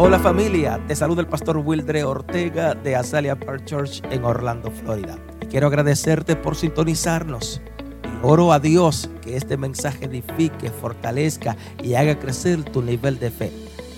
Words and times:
Hola 0.00 0.20
familia, 0.20 0.80
te 0.86 0.94
saluda 0.94 1.22
el 1.22 1.26
pastor 1.26 1.56
Wildre 1.56 2.04
Ortega 2.04 2.72
de 2.72 2.94
Azalea 2.94 3.34
Park 3.34 3.64
Church 3.64 4.00
en 4.12 4.22
Orlando, 4.22 4.70
Florida. 4.70 5.18
Y 5.42 5.46
quiero 5.46 5.66
agradecerte 5.66 6.36
por 6.36 6.54
sintonizarnos. 6.54 7.60
Y 8.04 8.24
oro 8.24 8.52
a 8.52 8.60
Dios 8.60 9.10
que 9.20 9.36
este 9.36 9.56
mensaje 9.56 10.04
edifique, 10.04 10.70
fortalezca 10.70 11.56
y 11.82 11.94
haga 11.94 12.16
crecer 12.16 12.62
tu 12.62 12.80
nivel 12.80 13.18
de 13.18 13.32
fe. 13.32 13.50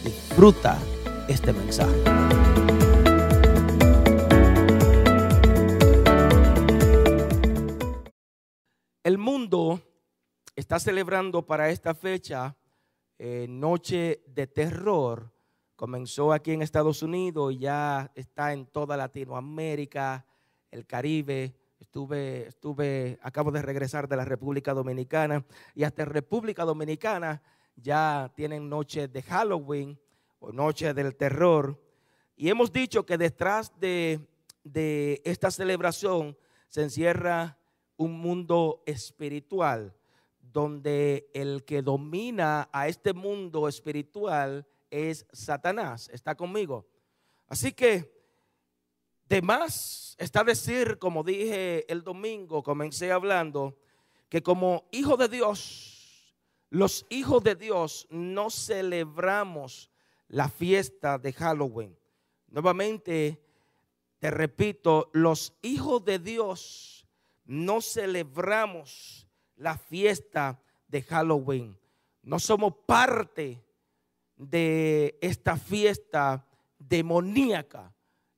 Disfruta 0.03 0.79
este 1.29 1.52
mensaje. 1.52 2.03
El 9.05 9.19
mundo 9.19 9.82
está 10.57 10.80
celebrando 10.80 11.45
para 11.45 11.69
esta 11.69 11.95
fecha 11.95 12.57
eh, 13.19 13.45
Noche 13.51 14.23
de 14.29 14.46
Terror 14.46 15.39
Comenzó 15.81 16.34
aquí 16.34 16.52
en 16.52 16.61
Estados 16.61 17.02
Unidos 17.02 17.55
y 17.55 17.61
ya 17.61 18.12
está 18.15 18.52
en 18.52 18.66
toda 18.66 18.98
Latinoamérica, 18.98 20.27
el 20.71 20.84
Caribe. 20.84 21.55
Estuve, 21.79 22.48
estuve, 22.48 23.19
acabo 23.23 23.51
de 23.51 23.62
regresar 23.62 24.07
de 24.07 24.15
la 24.15 24.27
República 24.27 24.74
Dominicana 24.74 25.43
y 25.74 25.85
hasta 25.85 26.05
República 26.05 26.66
Dominicana 26.66 27.41
ya 27.77 28.30
tienen 28.37 28.69
noche 28.69 29.09
de 29.09 29.23
Halloween 29.23 29.98
o 30.38 30.52
noche 30.52 30.93
del 30.93 31.16
terror. 31.16 31.83
Y 32.37 32.51
hemos 32.51 32.71
dicho 32.71 33.07
que 33.07 33.16
detrás 33.16 33.73
de, 33.80 34.21
de 34.62 35.23
esta 35.24 35.51
celebración 35.51 36.37
se 36.69 36.83
encierra 36.83 37.57
un 37.97 38.21
mundo 38.21 38.83
espiritual, 38.85 39.97
donde 40.43 41.30
el 41.33 41.65
que 41.65 41.80
domina 41.80 42.69
a 42.71 42.87
este 42.87 43.15
mundo 43.15 43.66
espiritual 43.66 44.66
es 44.91 45.27
Satanás. 45.33 46.09
¿Está 46.12 46.35
conmigo? 46.35 46.87
Así 47.47 47.73
que, 47.73 48.12
de 49.29 49.43
más 49.43 50.16
está 50.19 50.45
decir, 50.45 50.99
como 50.99 51.23
dije 51.23 51.91
el 51.91 52.02
domingo, 52.02 52.63
comencé 52.63 53.13
hablando, 53.13 53.79
que 54.29 54.43
como 54.43 54.88
hijo 54.91 55.16
de 55.16 55.29
Dios, 55.29 56.37
los 56.69 57.07
hijos 57.10 57.43
de 57.43 57.55
Dios 57.57 58.07
no 58.10 58.51
celebramos 58.51 59.91
la 60.29 60.49
fiesta 60.49 61.19
de 61.19 61.32
Halloween. 61.32 61.97
Nuevamente, 62.49 63.43
te 64.19 64.31
repito, 64.31 65.10
los 65.12 65.54
hijos 65.62 66.04
de 66.04 66.19
Dios 66.19 67.06
no 67.44 67.81
celebramos 67.81 69.27
la 69.56 69.77
fiesta 69.77 70.62
de 70.87 71.03
Halloween. 71.03 71.78
No 72.22 72.38
somos 72.38 72.75
parte 72.87 73.65
de 74.41 75.19
esta 75.21 75.56
fiesta 75.56 76.47
demoníaca. 76.78 77.93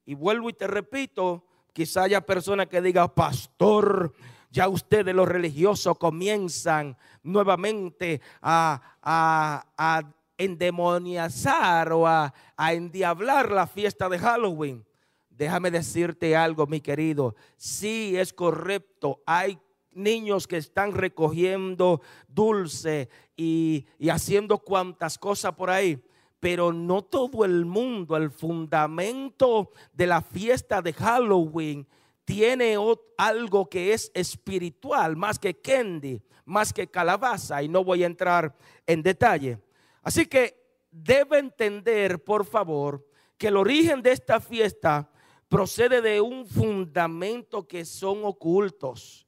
Y 0.05 0.15
vuelvo 0.15 0.49
y 0.49 0.53
te 0.53 0.67
repito, 0.67 1.45
quizá 1.71 2.03
haya 2.03 2.21
personas 2.21 2.67
que 2.67 2.81
digan, 2.81 3.09
pastor, 3.09 4.13
ya 4.51 4.67
ustedes 4.67 5.15
los 5.15 5.27
religiosos 5.27 5.97
comienzan 5.97 6.97
nuevamente 7.23 8.21
a, 8.41 8.81
a, 9.01 9.65
a 9.77 10.13
endemoniazar 10.37 11.93
o 11.93 12.05
a, 12.05 12.33
a 12.57 12.73
endiablar 12.73 13.51
la 13.51 13.65
fiesta 13.65 14.09
de 14.09 14.19
Halloween. 14.19 14.85
Déjame 15.29 15.71
decirte 15.71 16.35
algo, 16.35 16.67
mi 16.67 16.81
querido. 16.81 17.35
Sí 17.55 18.17
es 18.17 18.33
correcto, 18.33 19.23
hay 19.25 19.57
niños 19.95 20.47
que 20.47 20.57
están 20.57 20.93
recogiendo 20.93 22.01
dulce 22.27 23.09
y, 23.35 23.85
haciendo 24.09 24.59
cuantas 24.59 25.17
cosas 25.17 25.53
por 25.53 25.69
ahí 25.69 26.01
pero 26.39 26.73
no 26.73 27.03
todo 27.03 27.45
el 27.45 27.63
mundo, 27.63 28.17
el 28.17 28.29
fundamento 28.29 29.71
de 29.93 30.07
la 30.07 30.21
fiesta 30.21 30.81
de 30.81 30.91
Halloween 30.91 31.87
tiene 32.25 32.75
algo 33.17 33.69
que 33.69 33.93
es 33.93 34.11
espiritual, 34.13 35.15
más 35.15 35.39
que 35.39 35.61
candy, 35.61 36.21
más 36.43 36.73
que 36.73 36.87
calabaza, 36.87 37.63
y 37.63 37.69
no 37.69 37.85
voy 37.85 38.03
a 38.03 38.07
entrar 38.07 38.53
en 38.85 39.01
detalle. 39.01 39.57
Así 40.01 40.25
que 40.25 40.61
debe 40.91 41.39
entender, 41.39 42.21
por 42.21 42.43
favor, 42.43 43.07
que 43.37 43.47
el 43.47 43.55
origen 43.55 44.01
de 44.01 44.11
esta 44.11 44.41
fiesta 44.41 45.09
procede 45.47 46.01
de 46.01 46.19
un 46.19 46.45
fundamento 46.45 47.67
que 47.67 47.85
son 47.85 48.25
ocultos 48.25 49.25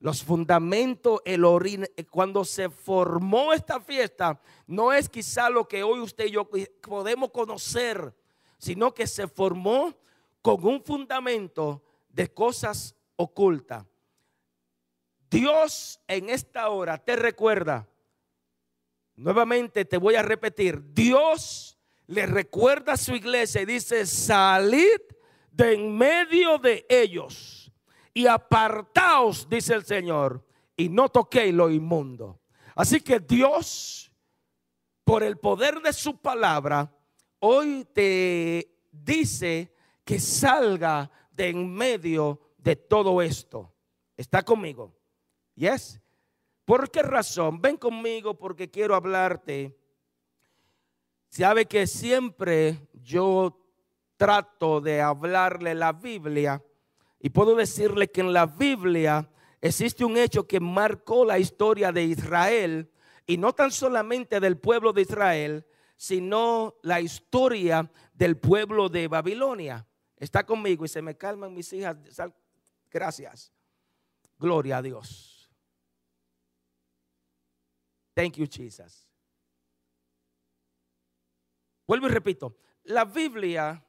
los 0.00 0.24
fundamentos, 0.24 1.20
el 1.26 1.44
orín, 1.44 1.86
eh, 1.96 2.04
cuando 2.06 2.44
se 2.44 2.70
formó 2.70 3.52
esta 3.52 3.80
fiesta, 3.80 4.40
no 4.66 4.92
es 4.92 5.08
quizá 5.08 5.50
lo 5.50 5.68
que 5.68 5.82
hoy 5.82 6.00
usted 6.00 6.24
y 6.26 6.32
yo 6.32 6.48
podemos 6.80 7.30
conocer, 7.30 8.14
sino 8.58 8.94
que 8.94 9.06
se 9.06 9.28
formó 9.28 9.94
con 10.40 10.64
un 10.64 10.82
fundamento 10.82 11.82
de 12.08 12.32
cosas 12.32 12.94
ocultas. 13.16 13.84
Dios 15.30 16.00
en 16.08 16.30
esta 16.30 16.70
hora 16.70 16.96
te 16.96 17.14
recuerda, 17.14 17.86
nuevamente 19.16 19.84
te 19.84 19.98
voy 19.98 20.14
a 20.14 20.22
repetir, 20.22 20.82
Dios 20.94 21.78
le 22.06 22.24
recuerda 22.24 22.94
a 22.94 22.96
su 22.96 23.14
iglesia 23.14 23.60
y 23.60 23.66
dice, 23.66 24.06
salid 24.06 24.98
de 25.52 25.74
en 25.74 25.96
medio 25.96 26.58
de 26.58 26.86
ellos 26.88 27.59
y 28.12 28.26
apartaos, 28.26 29.48
dice 29.48 29.74
el 29.74 29.84
Señor, 29.84 30.44
y 30.76 30.88
no 30.88 31.08
toquéis 31.08 31.54
lo 31.54 31.70
inmundo. 31.70 32.40
Así 32.74 33.00
que 33.00 33.20
Dios, 33.20 34.12
por 35.04 35.22
el 35.22 35.38
poder 35.38 35.80
de 35.80 35.92
su 35.92 36.18
palabra, 36.18 36.92
hoy 37.40 37.86
te 37.92 38.78
dice 38.90 39.74
que 40.04 40.18
salga 40.18 41.10
de 41.30 41.48
en 41.48 41.72
medio 41.72 42.40
de 42.58 42.76
todo 42.76 43.22
esto. 43.22 43.72
¿Está 44.16 44.42
conmigo? 44.42 44.94
¿Yes? 45.54 46.00
¿Por 46.64 46.90
qué 46.90 47.02
razón? 47.02 47.60
Ven 47.60 47.76
conmigo 47.76 48.38
porque 48.38 48.70
quiero 48.70 48.94
hablarte. 48.94 49.76
Sabe 51.28 51.66
que 51.66 51.86
siempre 51.86 52.88
yo 52.92 53.56
trato 54.16 54.80
de 54.80 55.00
hablarle 55.00 55.74
la 55.74 55.92
Biblia 55.92 56.62
y 57.20 57.30
puedo 57.30 57.54
decirle 57.54 58.10
que 58.10 58.22
en 58.22 58.32
la 58.32 58.46
Biblia 58.46 59.30
existe 59.60 60.04
un 60.04 60.16
hecho 60.16 60.46
que 60.46 60.58
marcó 60.58 61.24
la 61.24 61.38
historia 61.38 61.92
de 61.92 62.04
Israel 62.04 62.90
y 63.26 63.36
no 63.36 63.52
tan 63.52 63.70
solamente 63.70 64.40
del 64.40 64.58
pueblo 64.58 64.92
de 64.92 65.02
Israel, 65.02 65.66
sino 65.96 66.76
la 66.82 67.00
historia 67.00 67.90
del 68.14 68.38
pueblo 68.38 68.88
de 68.88 69.06
Babilonia. 69.06 69.86
Está 70.16 70.44
conmigo 70.44 70.84
y 70.86 70.88
se 70.88 71.02
me 71.02 71.16
calman 71.16 71.54
mis 71.54 71.70
hijas. 71.74 71.96
Gracias. 72.90 73.52
Gloria 74.38 74.78
a 74.78 74.82
Dios. 74.82 75.50
Thank 78.14 78.36
you, 78.36 78.46
Jesus. 78.50 79.06
Vuelvo 81.86 82.06
y 82.06 82.10
repito. 82.10 82.56
La 82.84 83.04
Biblia 83.04 83.84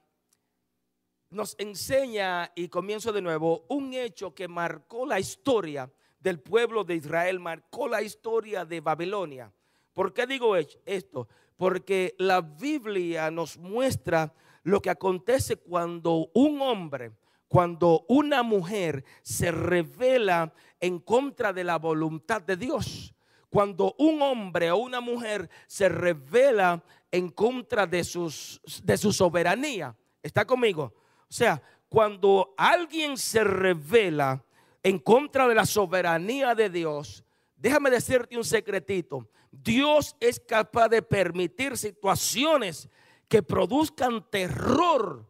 nos 1.32 1.56
enseña, 1.58 2.52
y 2.54 2.68
comienzo 2.68 3.12
de 3.12 3.22
nuevo, 3.22 3.64
un 3.68 3.94
hecho 3.94 4.34
que 4.34 4.48
marcó 4.48 5.06
la 5.06 5.18
historia 5.18 5.90
del 6.20 6.38
pueblo 6.38 6.84
de 6.84 6.96
Israel, 6.96 7.40
marcó 7.40 7.88
la 7.88 8.02
historia 8.02 8.64
de 8.64 8.80
Babilonia. 8.80 9.52
¿Por 9.92 10.12
qué 10.12 10.26
digo 10.26 10.56
esto? 10.56 11.28
Porque 11.56 12.14
la 12.18 12.40
Biblia 12.40 13.30
nos 13.30 13.58
muestra 13.58 14.32
lo 14.62 14.80
que 14.80 14.90
acontece 14.90 15.56
cuando 15.56 16.30
un 16.34 16.60
hombre, 16.62 17.12
cuando 17.48 18.04
una 18.08 18.42
mujer 18.42 19.04
se 19.22 19.50
revela 19.50 20.52
en 20.80 20.98
contra 20.98 21.52
de 21.52 21.64
la 21.64 21.78
voluntad 21.78 22.42
de 22.42 22.56
Dios. 22.56 23.14
Cuando 23.50 23.94
un 23.98 24.22
hombre 24.22 24.70
o 24.70 24.78
una 24.78 25.00
mujer 25.00 25.50
se 25.66 25.88
revela 25.88 26.82
en 27.10 27.28
contra 27.28 27.86
de, 27.86 28.02
sus, 28.02 28.60
de 28.82 28.96
su 28.96 29.12
soberanía. 29.12 29.94
¿Está 30.22 30.46
conmigo? 30.46 30.94
O 31.32 31.34
sea, 31.34 31.62
cuando 31.88 32.52
alguien 32.58 33.16
se 33.16 33.42
revela 33.42 34.44
en 34.82 34.98
contra 34.98 35.48
de 35.48 35.54
la 35.54 35.64
soberanía 35.64 36.54
de 36.54 36.68
Dios, 36.68 37.24
déjame 37.56 37.88
decirte 37.88 38.36
un 38.36 38.44
secretito. 38.44 39.30
Dios 39.50 40.14
es 40.20 40.38
capaz 40.38 40.90
de 40.90 41.00
permitir 41.00 41.78
situaciones 41.78 42.86
que 43.28 43.42
produzcan 43.42 44.28
terror 44.28 45.26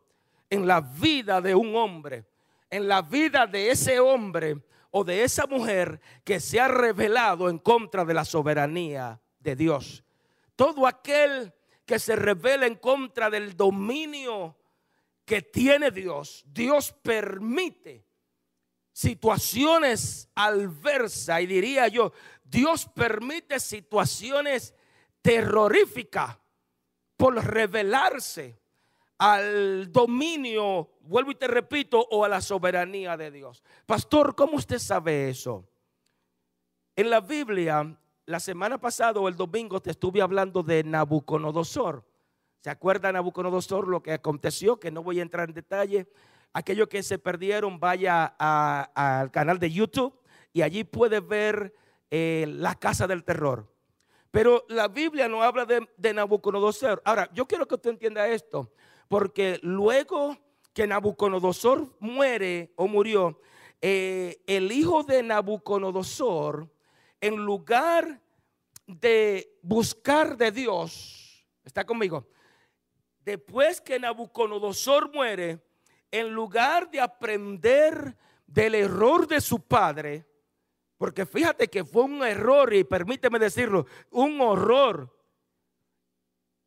en 0.50 0.66
la 0.66 0.80
vida 0.80 1.40
de 1.40 1.54
un 1.54 1.76
hombre, 1.76 2.24
en 2.68 2.88
la 2.88 3.02
vida 3.02 3.46
de 3.46 3.70
ese 3.70 4.00
hombre 4.00 4.58
o 4.90 5.04
de 5.04 5.22
esa 5.22 5.46
mujer 5.46 6.00
que 6.24 6.40
se 6.40 6.58
ha 6.58 6.66
revelado 6.66 7.48
en 7.48 7.58
contra 7.58 8.04
de 8.04 8.14
la 8.14 8.24
soberanía 8.24 9.20
de 9.38 9.54
Dios. 9.54 10.02
Todo 10.56 10.84
aquel 10.84 11.52
que 11.86 12.00
se 12.00 12.16
revela 12.16 12.66
en 12.66 12.74
contra 12.74 13.30
del 13.30 13.56
dominio 13.56 14.56
que 15.24 15.42
tiene 15.42 15.90
Dios, 15.90 16.44
Dios 16.46 16.92
permite 16.92 18.04
situaciones 18.92 20.28
adversas 20.34 21.40
y 21.40 21.46
diría 21.46 21.88
yo, 21.88 22.12
Dios 22.44 22.86
permite 22.94 23.58
situaciones 23.58 24.74
terroríficas 25.22 26.38
por 27.16 27.34
revelarse 27.34 28.60
al 29.18 29.92
dominio, 29.92 30.90
vuelvo 31.00 31.30
y 31.30 31.36
te 31.36 31.46
repito, 31.46 32.06
o 32.10 32.24
a 32.24 32.28
la 32.28 32.40
soberanía 32.40 33.16
de 33.16 33.30
Dios. 33.30 33.62
Pastor, 33.86 34.34
¿cómo 34.34 34.56
usted 34.56 34.80
sabe 34.80 35.30
eso? 35.30 35.68
En 36.96 37.08
la 37.08 37.20
Biblia, 37.20 37.96
la 38.26 38.40
semana 38.40 38.78
pasada 38.78 39.20
o 39.20 39.28
el 39.28 39.36
domingo 39.36 39.80
te 39.80 39.92
estuve 39.92 40.20
hablando 40.20 40.62
de 40.62 40.82
Nabucodonosor. 40.82 42.04
¿Se 42.62 42.70
acuerda 42.70 43.10
Nabucodonosor 43.10 43.88
lo 43.88 44.04
que 44.04 44.12
aconteció? 44.12 44.78
Que 44.78 44.92
no 44.92 45.02
voy 45.02 45.18
a 45.18 45.22
entrar 45.22 45.48
en 45.48 45.54
detalle. 45.54 46.06
Aquellos 46.52 46.86
que 46.86 47.02
se 47.02 47.18
perdieron, 47.18 47.80
vaya 47.80 48.24
al 48.38 49.32
canal 49.32 49.58
de 49.58 49.72
YouTube 49.72 50.14
y 50.52 50.62
allí 50.62 50.84
puede 50.84 51.18
ver 51.18 51.74
eh, 52.08 52.44
la 52.46 52.76
casa 52.76 53.08
del 53.08 53.24
terror. 53.24 53.68
Pero 54.30 54.64
la 54.68 54.86
Biblia 54.86 55.26
no 55.26 55.42
habla 55.42 55.66
de, 55.66 56.14
Nabucodonosor. 56.14 57.02
Ahora, 57.04 57.28
yo 57.34 57.48
quiero 57.48 57.66
que 57.66 57.74
usted 57.74 57.90
entienda 57.90 58.28
esto, 58.28 58.72
porque 59.08 59.58
luego 59.62 60.38
que 60.72 60.86
Nabucodonosor 60.86 61.96
muere 61.98 62.72
o 62.76 62.86
murió, 62.86 63.40
eh, 63.80 64.40
el 64.46 64.70
hijo 64.70 65.02
de 65.02 65.24
Nabucodonosor, 65.24 66.70
en 67.20 67.36
lugar 67.38 68.22
de 68.86 69.58
buscar 69.62 70.36
de 70.36 70.52
Dios, 70.52 71.44
está 71.64 71.84
conmigo, 71.84 72.28
después 73.24 73.80
que 73.80 73.98
Nabucodonosor 73.98 75.12
muere, 75.12 75.58
en 76.10 76.32
lugar 76.32 76.90
de 76.90 77.00
aprender 77.00 78.16
del 78.46 78.74
error 78.74 79.26
de 79.26 79.40
su 79.40 79.60
padre, 79.60 80.26
porque 80.98 81.24
fíjate 81.26 81.68
que 81.68 81.84
fue 81.84 82.04
un 82.04 82.22
error 82.22 82.72
y 82.72 82.84
permíteme 82.84 83.38
decirlo, 83.38 83.86
un 84.10 84.40
horror. 84.40 85.18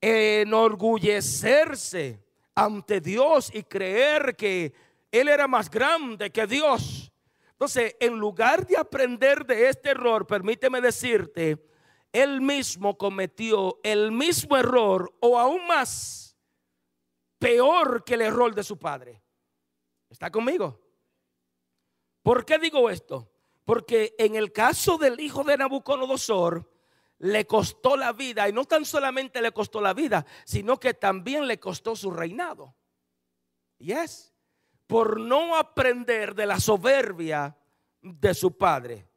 Enorgullecerse 0.02 2.22
ante 2.54 3.00
Dios 3.00 3.50
y 3.54 3.64
creer 3.64 4.36
que 4.36 4.74
Él 5.10 5.30
era 5.30 5.48
más 5.48 5.70
grande 5.70 6.32
que 6.32 6.46
Dios. 6.46 7.14
Entonces, 7.52 7.96
en 8.00 8.20
lugar 8.20 8.68
de 8.68 8.78
aprender 8.78 9.46
de 9.46 9.70
este 9.70 9.92
error, 9.92 10.28
permíteme 10.28 10.82
decirte, 10.82 11.66
Él 12.12 12.42
mismo 12.42 12.98
cometió 12.98 13.80
el 13.84 14.12
mismo 14.12 14.58
error 14.58 15.16
o 15.22 15.40
aún 15.40 15.66
más 15.66 16.25
peor 17.40 18.04
que 18.04 18.16
el 18.16 18.22
error 18.22 18.54
de 18.54 18.64
su 18.64 18.78
padre. 18.78 19.22
¿Está 20.10 20.32
conmigo? 20.32 20.80
¿Por 22.22 22.46
qué 22.46 22.58
digo 22.58 22.90
esto? 22.90 23.32
Porque 23.64 24.16
en 24.18 24.36
el 24.36 24.52
caso 24.52 24.98
del 24.98 25.20
hijo 25.20 25.44
de 25.44 25.58
Nabucodonosor, 25.58 26.70
le 27.20 27.48
costó 27.48 27.96
la 27.96 28.12
vida, 28.12 28.48
y 28.50 28.54
no 28.54 28.66
tan 28.66 28.86
solamente 28.86 29.42
le 29.42 29.52
costó 29.52 29.80
la 29.80 29.94
vida, 29.94 30.26
sino 30.44 30.80
que 30.80 30.94
también 30.94 31.48
le 31.48 31.60
costó 31.60 31.96
su 31.96 32.12
reinado. 32.12 32.76
Y 33.78 33.92
es 33.94 34.34
por 34.88 35.20
no 35.20 35.56
aprender 35.56 36.36
de 36.36 36.46
la 36.46 36.60
soberbia 36.60 37.58
de 38.02 38.34
su 38.34 38.58
padre. 38.58 39.08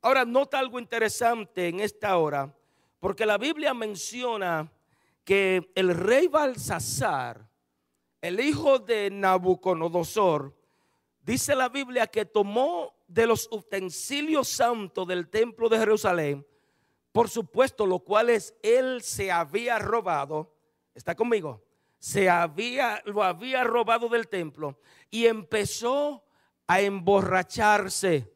Ahora, 0.00 0.24
nota 0.24 0.58
algo 0.58 0.78
interesante 0.78 1.68
en 1.68 1.80
esta 1.80 2.16
hora, 2.16 2.52
porque 2.98 3.26
la 3.26 3.38
Biblia 3.38 3.74
menciona 3.74 4.72
que 5.24 5.70
el 5.76 5.94
rey 5.94 6.26
Balsasar, 6.26 7.48
el 8.22 8.38
hijo 8.38 8.78
de 8.78 9.10
Nabucodonosor, 9.10 10.56
dice 11.20 11.56
la 11.56 11.68
Biblia 11.68 12.06
que 12.06 12.24
tomó 12.24 12.94
de 13.08 13.26
los 13.26 13.48
utensilios 13.50 14.48
santos 14.48 15.06
del 15.08 15.28
templo 15.28 15.68
de 15.68 15.78
Jerusalén, 15.78 16.46
por 17.10 17.28
supuesto, 17.28 17.84
lo 17.84 17.98
cuales 17.98 18.54
él 18.62 19.02
se 19.02 19.30
había 19.30 19.78
robado, 19.78 20.54
está 20.94 21.14
conmigo, 21.16 21.62
se 21.98 22.30
había, 22.30 23.02
lo 23.04 23.22
había 23.22 23.64
robado 23.64 24.08
del 24.08 24.28
templo 24.28 24.78
y 25.10 25.26
empezó 25.26 26.24
a 26.66 26.80
emborracharse. 26.80 28.32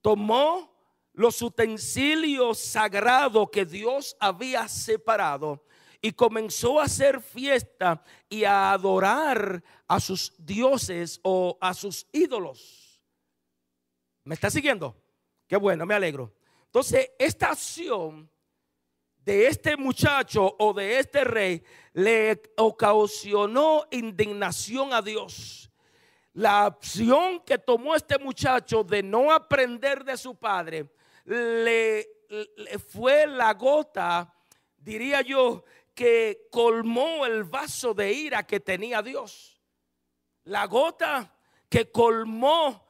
Tomó 0.00 0.72
los 1.12 1.42
utensilios 1.42 2.58
sagrados 2.58 3.50
que 3.50 3.64
Dios 3.64 4.16
había 4.20 4.68
separado 4.68 5.64
y 6.04 6.12
comenzó 6.12 6.80
a 6.80 6.84
hacer 6.84 7.18
fiesta 7.18 8.04
y 8.28 8.44
a 8.44 8.72
adorar 8.72 9.64
a 9.88 9.98
sus 9.98 10.34
dioses 10.36 11.18
o 11.22 11.56
a 11.58 11.72
sus 11.72 12.06
ídolos. 12.12 13.00
¿Me 14.22 14.34
está 14.34 14.50
siguiendo? 14.50 14.94
Qué 15.46 15.56
bueno, 15.56 15.86
me 15.86 15.94
alegro. 15.94 16.30
Entonces, 16.66 17.10
esta 17.18 17.52
acción 17.52 18.30
de 19.16 19.46
este 19.46 19.78
muchacho 19.78 20.54
o 20.58 20.74
de 20.74 20.98
este 20.98 21.24
rey 21.24 21.64
le 21.94 22.42
ocasionó 22.58 23.86
indignación 23.90 24.92
a 24.92 25.00
Dios. 25.00 25.70
La 26.34 26.66
acción 26.66 27.40
que 27.46 27.56
tomó 27.56 27.94
este 27.94 28.18
muchacho 28.18 28.84
de 28.84 29.02
no 29.02 29.32
aprender 29.32 30.04
de 30.04 30.18
su 30.18 30.34
padre 30.34 30.86
le, 31.24 32.06
fue 32.90 33.26
la 33.26 33.54
gota, 33.54 34.34
diría 34.76 35.22
yo, 35.22 35.64
que 35.94 36.48
colmó 36.50 37.24
el 37.24 37.44
vaso 37.44 37.94
de 37.94 38.12
ira 38.12 38.46
que 38.46 38.60
tenía 38.60 39.00
Dios. 39.02 39.60
La 40.44 40.66
gota 40.66 41.32
que 41.68 41.90
colmó 41.90 42.86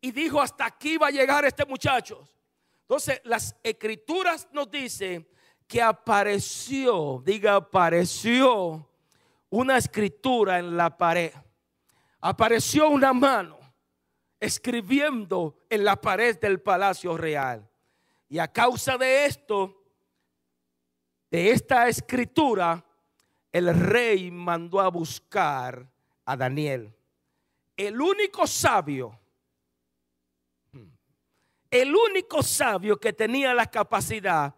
y 0.00 0.10
dijo, 0.12 0.40
hasta 0.40 0.66
aquí 0.66 0.96
va 0.96 1.08
a 1.08 1.12
llegar 1.12 1.44
este 1.44 1.64
muchacho. 1.64 2.28
Entonces, 2.82 3.20
las 3.24 3.56
escrituras 3.62 4.48
nos 4.52 4.70
dicen 4.70 5.28
que 5.66 5.82
apareció, 5.82 7.22
diga, 7.24 7.56
apareció 7.56 8.88
una 9.50 9.76
escritura 9.76 10.58
en 10.58 10.76
la 10.76 10.96
pared. 10.96 11.32
Apareció 12.20 12.88
una 12.88 13.12
mano 13.12 13.58
escribiendo 14.40 15.58
en 15.68 15.84
la 15.84 16.00
pared 16.00 16.38
del 16.38 16.60
palacio 16.60 17.16
real. 17.16 17.68
Y 18.28 18.38
a 18.38 18.48
causa 18.48 18.96
de 18.96 19.26
esto, 19.26 19.77
de 21.30 21.50
esta 21.50 21.88
escritura, 21.88 22.84
el 23.52 23.74
rey 23.74 24.30
mandó 24.30 24.80
a 24.80 24.88
buscar 24.88 25.90
a 26.24 26.36
Daniel. 26.36 26.94
El 27.76 28.00
único 28.00 28.46
sabio 28.46 29.18
el 31.70 31.94
único 31.94 32.42
sabio 32.42 32.98
que 32.98 33.12
tenía 33.12 33.52
la 33.54 33.66
capacidad 33.66 34.54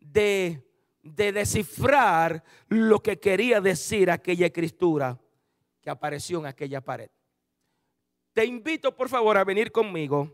de, 0.00 0.64
descifrar 1.02 2.42
lo 2.68 3.00
que 3.02 3.18
quería 3.18 3.60
decir 3.60 4.10
aquella 4.10 4.46
escritura 4.46 5.18
que 5.80 5.90
apareció 5.90 6.40
en 6.40 6.46
aquella 6.46 6.80
pared. 6.80 7.10
Te 8.32 8.44
invito 8.44 8.94
por 8.94 9.08
favor 9.08 9.36
a 9.36 9.44
venir 9.44 9.72
conmigo, 9.72 10.30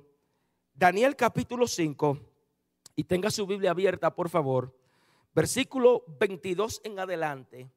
Daniel 0.73 1.15
capítulo 1.15 1.67
5, 1.67 2.19
y 2.97 3.05
tenga 3.05 3.31
su 3.31 3.47
Biblia 3.47 3.71
abierta 3.71 4.15
por 4.15 4.29
favor, 4.29 4.75
versículo 5.35 6.05
22 6.19 6.81
en 6.85 6.99
adelante. 6.99 7.71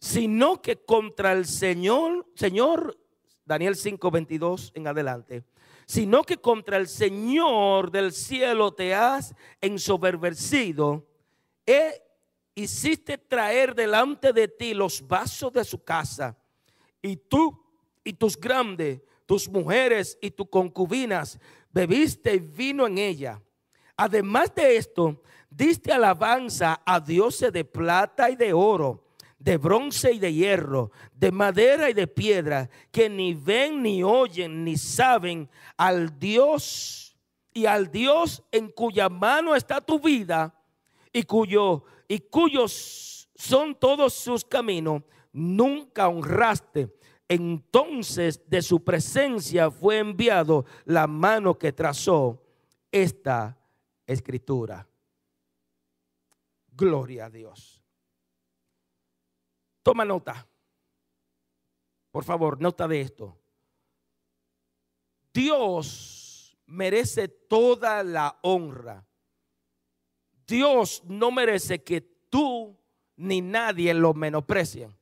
Sino 0.00 0.60
que 0.60 0.84
contra 0.84 1.32
el 1.32 1.46
Señor, 1.46 2.26
Señor 2.34 2.98
Daniel 3.44 3.76
5, 3.76 4.10
22 4.10 4.72
en 4.74 4.86
adelante, 4.86 5.44
sino 5.86 6.22
que 6.24 6.38
contra 6.38 6.76
el 6.76 6.88
Señor 6.88 7.90
del 7.90 8.12
cielo 8.12 8.72
te 8.72 8.94
has 8.94 9.34
ensoberbecido. 9.60 11.06
E 11.66 12.02
hiciste 12.54 13.18
traer 13.18 13.74
delante 13.74 14.32
de 14.32 14.48
ti 14.48 14.74
los 14.74 15.06
vasos 15.06 15.52
de 15.52 15.64
su 15.64 15.82
casa, 15.82 16.38
y 17.02 17.16
tú 17.16 17.62
y 18.02 18.12
tus 18.12 18.38
grandes, 18.38 19.00
tus 19.26 19.48
mujeres 19.48 20.18
y 20.20 20.30
tus 20.30 20.48
concubinas, 20.48 21.38
bebiste 21.74 22.38
vino 22.38 22.86
en 22.86 22.96
ella. 22.96 23.42
Además 23.96 24.54
de 24.54 24.76
esto, 24.76 25.22
diste 25.50 25.92
alabanza 25.92 26.80
a 26.86 27.00
dioses 27.00 27.52
de 27.52 27.64
plata 27.64 28.30
y 28.30 28.36
de 28.36 28.52
oro 28.52 29.04
de 29.44 29.58
bronce 29.58 30.10
y 30.10 30.18
de 30.18 30.32
hierro, 30.32 30.90
de 31.12 31.30
madera 31.30 31.90
y 31.90 31.92
de 31.92 32.06
piedra, 32.06 32.70
que 32.90 33.10
ni 33.10 33.34
ven, 33.34 33.82
ni 33.82 34.02
oyen, 34.02 34.64
ni 34.64 34.78
saben 34.78 35.50
al 35.76 36.18
Dios 36.18 37.14
y 37.52 37.66
al 37.66 37.90
Dios 37.90 38.42
en 38.50 38.70
cuya 38.70 39.10
mano 39.10 39.54
está 39.54 39.82
tu 39.82 40.00
vida 40.00 40.58
y 41.12 41.24
cuyo 41.24 41.84
y 42.08 42.20
cuyos 42.20 43.28
son 43.34 43.74
todos 43.74 44.14
sus 44.14 44.44
caminos, 44.46 45.02
nunca 45.30 46.08
honraste. 46.08 46.88
Entonces 47.28 48.48
de 48.48 48.62
su 48.62 48.84
presencia 48.84 49.70
fue 49.70 49.98
enviado 49.98 50.66
la 50.84 51.06
mano 51.06 51.58
que 51.58 51.72
trazó 51.72 52.42
esta 52.92 53.58
escritura. 54.06 54.86
Gloria 56.72 57.26
a 57.26 57.30
Dios. 57.30 57.82
Toma 59.82 60.04
nota. 60.04 60.46
Por 62.10 62.24
favor, 62.24 62.60
nota 62.60 62.86
de 62.86 63.00
esto. 63.00 63.36
Dios 65.32 66.56
merece 66.66 67.28
toda 67.28 68.02
la 68.04 68.38
honra 68.42 69.04
Dios 70.46 71.02
no 71.06 71.30
merece 71.30 71.82
que 71.82 72.00
tú 72.00 72.76
ni 73.16 73.40
nadie 73.40 73.94
lo 73.94 74.14
menosprecien. 74.14 74.94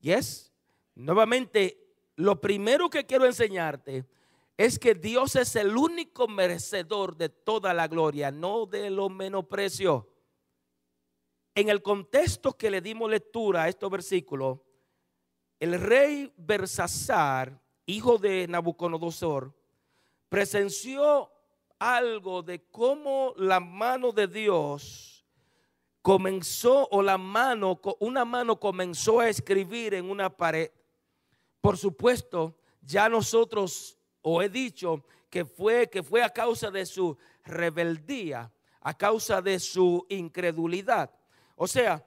Yes. 0.00 0.47
Nuevamente, 0.98 1.78
lo 2.16 2.40
primero 2.40 2.90
que 2.90 3.06
quiero 3.06 3.24
enseñarte 3.24 4.04
es 4.56 4.80
que 4.80 4.96
Dios 4.96 5.36
es 5.36 5.54
el 5.54 5.76
único 5.76 6.26
merecedor 6.26 7.16
de 7.16 7.28
toda 7.28 7.72
la 7.72 7.86
gloria, 7.86 8.32
no 8.32 8.66
de 8.66 8.90
lo 8.90 9.08
menosprecio. 9.08 10.12
En 11.54 11.68
el 11.68 11.82
contexto 11.82 12.52
que 12.56 12.68
le 12.68 12.80
dimos 12.80 13.08
lectura 13.08 13.62
a 13.62 13.68
estos 13.68 13.88
versículos, 13.88 14.58
el 15.60 15.80
rey 15.80 16.32
Bersasar, 16.36 17.62
hijo 17.86 18.18
de 18.18 18.48
Nabucodonosor, 18.48 19.54
presenció 20.28 21.30
algo 21.78 22.42
de 22.42 22.64
cómo 22.72 23.34
la 23.36 23.60
mano 23.60 24.10
de 24.10 24.26
Dios 24.26 25.24
comenzó, 26.02 26.88
o 26.90 27.02
la 27.02 27.18
mano, 27.18 27.80
una 28.00 28.24
mano 28.24 28.58
comenzó 28.58 29.20
a 29.20 29.28
escribir 29.28 29.94
en 29.94 30.10
una 30.10 30.36
pared. 30.36 30.72
Por 31.68 31.76
supuesto, 31.76 32.56
ya 32.80 33.10
nosotros, 33.10 33.98
o 34.22 34.40
he 34.40 34.48
dicho, 34.48 35.04
que 35.28 35.44
fue, 35.44 35.90
que 35.90 36.02
fue 36.02 36.22
a 36.22 36.30
causa 36.30 36.70
de 36.70 36.86
su 36.86 37.14
rebeldía, 37.44 38.50
a 38.80 38.96
causa 38.96 39.42
de 39.42 39.60
su 39.60 40.06
incredulidad. 40.08 41.10
O 41.56 41.66
sea, 41.66 42.02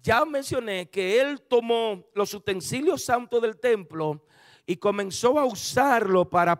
ya 0.00 0.24
mencioné 0.24 0.90
que 0.90 1.20
él 1.20 1.42
tomó 1.42 2.04
los 2.14 2.34
utensilios 2.34 3.02
santos 3.02 3.42
del 3.42 3.58
templo 3.58 4.24
y 4.64 4.76
comenzó 4.76 5.40
a 5.40 5.44
usarlo 5.44 6.30
para, 6.30 6.56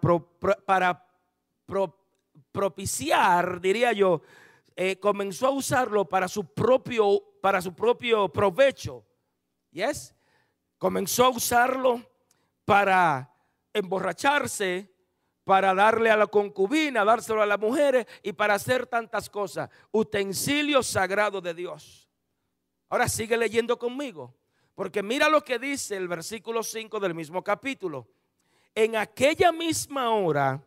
propiciar, 2.51 3.61
diría 3.61 3.93
yo, 3.93 4.23
eh, 4.75 4.99
comenzó 4.99 5.47
a 5.47 5.51
usarlo 5.51 6.05
para 6.09 6.27
su 6.27 6.53
propio, 6.53 7.23
para 7.41 7.63
su 7.63 7.73
propio 7.73 8.29
provecho. 8.29 9.05
¿Yes? 9.71 10.13
Comenzó 10.79 11.27
a 11.27 11.29
usarlo 11.29 12.13
para 12.65 13.33
emborracharse, 13.73 14.91
para 15.45 15.75
darle 15.75 16.11
a 16.11 16.17
la 16.17 16.27
concubina, 16.27 17.05
dárselo 17.05 17.43
a 17.43 17.47
las 17.47 17.59
mujeres 17.59 18.07
y 18.23 18.33
para 18.33 18.55
hacer 18.55 18.87
tantas 18.87 19.29
cosas. 19.29 19.69
Utensilio 19.93 20.83
sagrado 20.83 21.41
de 21.41 21.55
Dios. 21.55 22.09
Ahora 22.89 23.09
sigue 23.09 23.37
leyendo 23.37 23.79
conmigo, 23.79 24.35
porque 24.75 25.03
mira 25.03 25.29
lo 25.29 25.43
que 25.43 25.59
dice 25.59 25.97
el 25.97 26.09
versículo 26.09 26.63
5 26.63 27.01
del 27.01 27.15
mismo 27.15 27.43
capítulo. 27.43 28.09
En 28.75 28.97
aquella 28.97 29.53
misma 29.53 30.11
hora, 30.11 30.63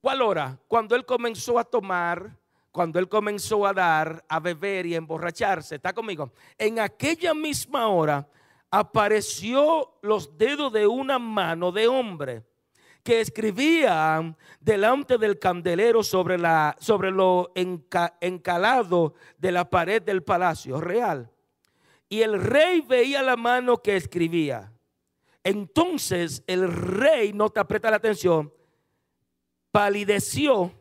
¿Cuál 0.00 0.22
hora? 0.22 0.58
Cuando 0.68 0.94
él 0.94 1.04
comenzó 1.04 1.58
a 1.58 1.64
tomar, 1.64 2.36
cuando 2.70 2.98
él 2.98 3.08
comenzó 3.08 3.66
a 3.66 3.72
dar, 3.72 4.24
a 4.28 4.38
beber 4.38 4.86
y 4.86 4.94
a 4.94 4.98
emborracharse. 4.98 5.76
¿Está 5.76 5.92
conmigo? 5.92 6.32
En 6.56 6.78
aquella 6.78 7.34
misma 7.34 7.88
hora 7.88 8.26
apareció 8.70 9.98
los 10.02 10.36
dedos 10.36 10.72
de 10.72 10.86
una 10.86 11.18
mano 11.18 11.72
de 11.72 11.88
hombre 11.88 12.44
que 13.02 13.20
escribía 13.20 14.36
delante 14.60 15.16
del 15.16 15.38
candelero 15.38 16.02
sobre, 16.02 16.36
la, 16.36 16.76
sobre 16.78 17.10
lo 17.10 17.52
encalado 17.54 19.14
de 19.38 19.52
la 19.52 19.70
pared 19.70 20.02
del 20.02 20.22
palacio 20.22 20.80
real. 20.80 21.30
Y 22.10 22.20
el 22.20 22.42
rey 22.42 22.80
veía 22.80 23.22
la 23.22 23.36
mano 23.36 23.78
que 23.78 23.96
escribía. 23.96 24.72
Entonces 25.42 26.42
el 26.46 26.70
rey, 26.70 27.32
no 27.32 27.48
te 27.48 27.60
aprieta 27.60 27.90
la 27.90 27.96
atención, 27.96 28.52
palideció 29.70 30.72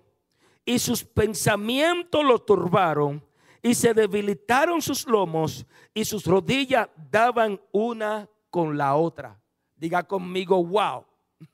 y 0.66 0.80
sus 0.80 1.06
pensamientos 1.06 2.26
lo 2.26 2.40
turbaron 2.40 3.24
y 3.62 3.76
se 3.76 3.94
debilitaron 3.94 4.82
sus 4.82 5.08
lomos 5.08 5.66
y 5.94 6.06
sus 6.06 6.26
rodillas 6.26 6.90
daban 7.10 7.60
una 7.72 8.30
con 8.50 8.78
la 8.78 8.96
otra. 8.96 9.40
Diga 9.76 10.04
conmigo, 10.04 10.64
wow. 10.64 11.06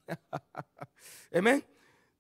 Amén. 1.34 1.64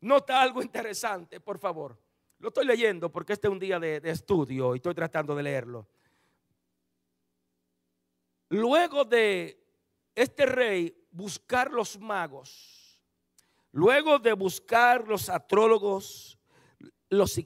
Nota 0.01 0.41
algo 0.41 0.61
interesante, 0.61 1.39
por 1.39 1.57
favor. 1.57 1.97
Lo 2.39 2.49
estoy 2.49 2.65
leyendo 2.65 3.11
porque 3.11 3.33
este 3.33 3.47
es 3.47 3.51
un 3.51 3.59
día 3.59 3.79
de, 3.79 4.01
estudio 4.03 4.75
y 4.75 4.77
estoy 4.77 4.93
tratando 4.93 5.33
de 5.35 5.43
leerlo. 5.43 5.87
Luego 8.49 9.05
de 9.05 9.63
este 10.13 10.45
rey 10.45 10.95
buscar 11.11 11.71
los 11.71 11.97
magos, 11.99 12.83
Luego 13.73 14.19
de 14.19 14.33
buscar 14.33 15.07
los 15.07 15.29
astrólogos, 15.29 16.37
los, 17.09 17.39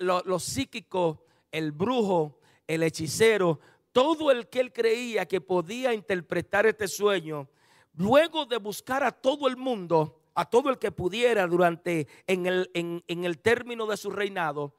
los 0.00 0.42
psíquicos, 0.42 1.20
el 1.52 1.72
brujo, 1.72 2.38
el 2.66 2.82
hechicero, 2.82 3.60
todo 3.92 4.30
el 4.30 4.48
que 4.48 4.60
él 4.60 4.72
creía 4.72 5.26
que 5.26 5.40
podía 5.40 5.92
interpretar 5.92 6.66
este 6.66 6.88
sueño, 6.88 7.48
luego 7.94 8.46
de 8.46 8.58
buscar 8.58 9.02
a 9.02 9.10
todo 9.10 9.48
el 9.48 9.56
mundo, 9.56 10.20
a 10.34 10.48
todo 10.48 10.70
el 10.70 10.78
que 10.78 10.92
pudiera 10.92 11.46
durante 11.46 12.06
en 12.26 12.46
el, 12.46 12.70
el 12.74 13.38
término 13.38 13.86
de 13.86 13.96
su 13.96 14.10
reinado, 14.10 14.76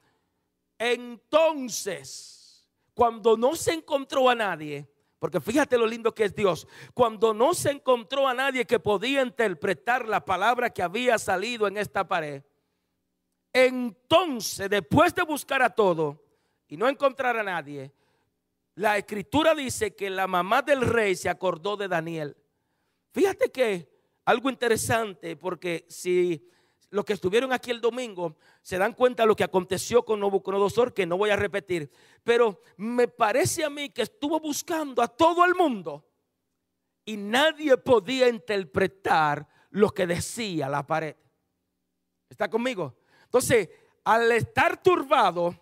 entonces, 0.80 2.68
cuando 2.94 3.38
no 3.38 3.56
se 3.56 3.74
encontró 3.74 4.30
a 4.30 4.36
nadie, 4.36 4.90
porque 5.20 5.40
fíjate 5.40 5.78
lo 5.78 5.86
lindo 5.86 6.16
que 6.16 6.24
es 6.24 6.34
Dios. 6.34 6.68
Cuando 6.96 7.36
no 7.36 7.54
se 7.54 7.70
encontró 7.70 8.28
a 8.28 8.34
nadie 8.34 8.66
que 8.66 8.80
podía 8.80 9.22
interpretar 9.22 10.08
la 10.08 10.26
palabra 10.26 10.72
que 10.72 10.82
había 10.82 11.20
salido 11.20 11.68
en 11.68 11.78
esta 11.78 12.08
pared, 12.08 12.42
entonces, 13.54 14.68
después 14.72 15.14
de 15.14 15.22
buscar 15.22 15.62
a 15.62 15.70
todo 15.70 16.24
y 16.72 16.78
no 16.78 16.88
encontrar 16.88 17.36
a 17.36 17.44
nadie, 17.44 17.92
la 18.76 18.98
escritura 18.98 19.54
dice 19.54 19.94
que 19.94 20.10
la 20.10 20.26
mamá 20.26 20.62
del 20.62 20.80
rey 20.80 21.18
se 21.18 21.28
acordó 21.28 21.76
de 21.76 21.90
Daniel. 21.90 22.38
Fíjate 23.12 23.52
que 23.52 23.92
algo 24.24 24.50
interesante, 24.50 25.36
porque 25.36 25.86
si 25.90 26.50
los 26.90 27.04
que 27.04 27.12
estuvieron 27.12 27.52
aquí 27.52 27.72
el 27.72 27.82
domingo 27.82 28.38
se 28.62 28.78
dan 28.78 28.94
cuenta 28.94 29.24
de 29.24 29.28
lo 29.28 29.36
que 29.36 29.44
aconteció 29.44 30.06
con 30.06 30.22
Nabucodonosor, 30.22 30.94
que 30.94 31.06
no 31.06 31.18
voy 31.18 31.30
a 31.30 31.36
repetir. 31.36 31.92
Pero 32.24 32.62
me 32.78 33.10
parece 33.10 33.66
a 33.66 33.70
mí 33.70 33.90
que 33.90 34.04
estuvo 34.04 34.40
buscando 34.40 35.02
a 35.02 35.10
todo 35.10 35.44
el 35.44 35.56
mundo 35.56 36.08
y 37.04 37.18
nadie 37.18 37.76
podía 37.76 38.30
interpretar 38.30 39.46
lo 39.72 39.90
que 39.90 40.08
decía 40.08 40.70
la 40.70 40.88
pared. 40.88 41.18
¿Está 42.30 42.50
conmigo? 42.50 42.96
Entonces, 43.26 43.70
al 44.06 44.32
estar 44.32 44.82
turbado, 44.82 45.54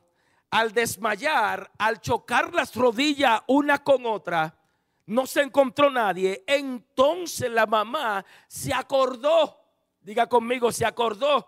al 0.51 0.71
desmayar, 0.73 1.71
al 1.77 2.01
chocar 2.01 2.53
las 2.53 2.75
rodillas 2.75 3.41
una 3.47 3.83
con 3.83 4.05
otra, 4.05 4.57
no 5.05 5.25
se 5.25 5.41
encontró 5.41 5.89
nadie. 5.89 6.43
Entonces 6.47 7.51
la 7.51 7.65
mamá 7.65 8.25
se 8.47 8.73
acordó 8.73 9.59
diga 10.01 10.27
conmigo, 10.27 10.71
se 10.71 10.85
acordó 10.85 11.47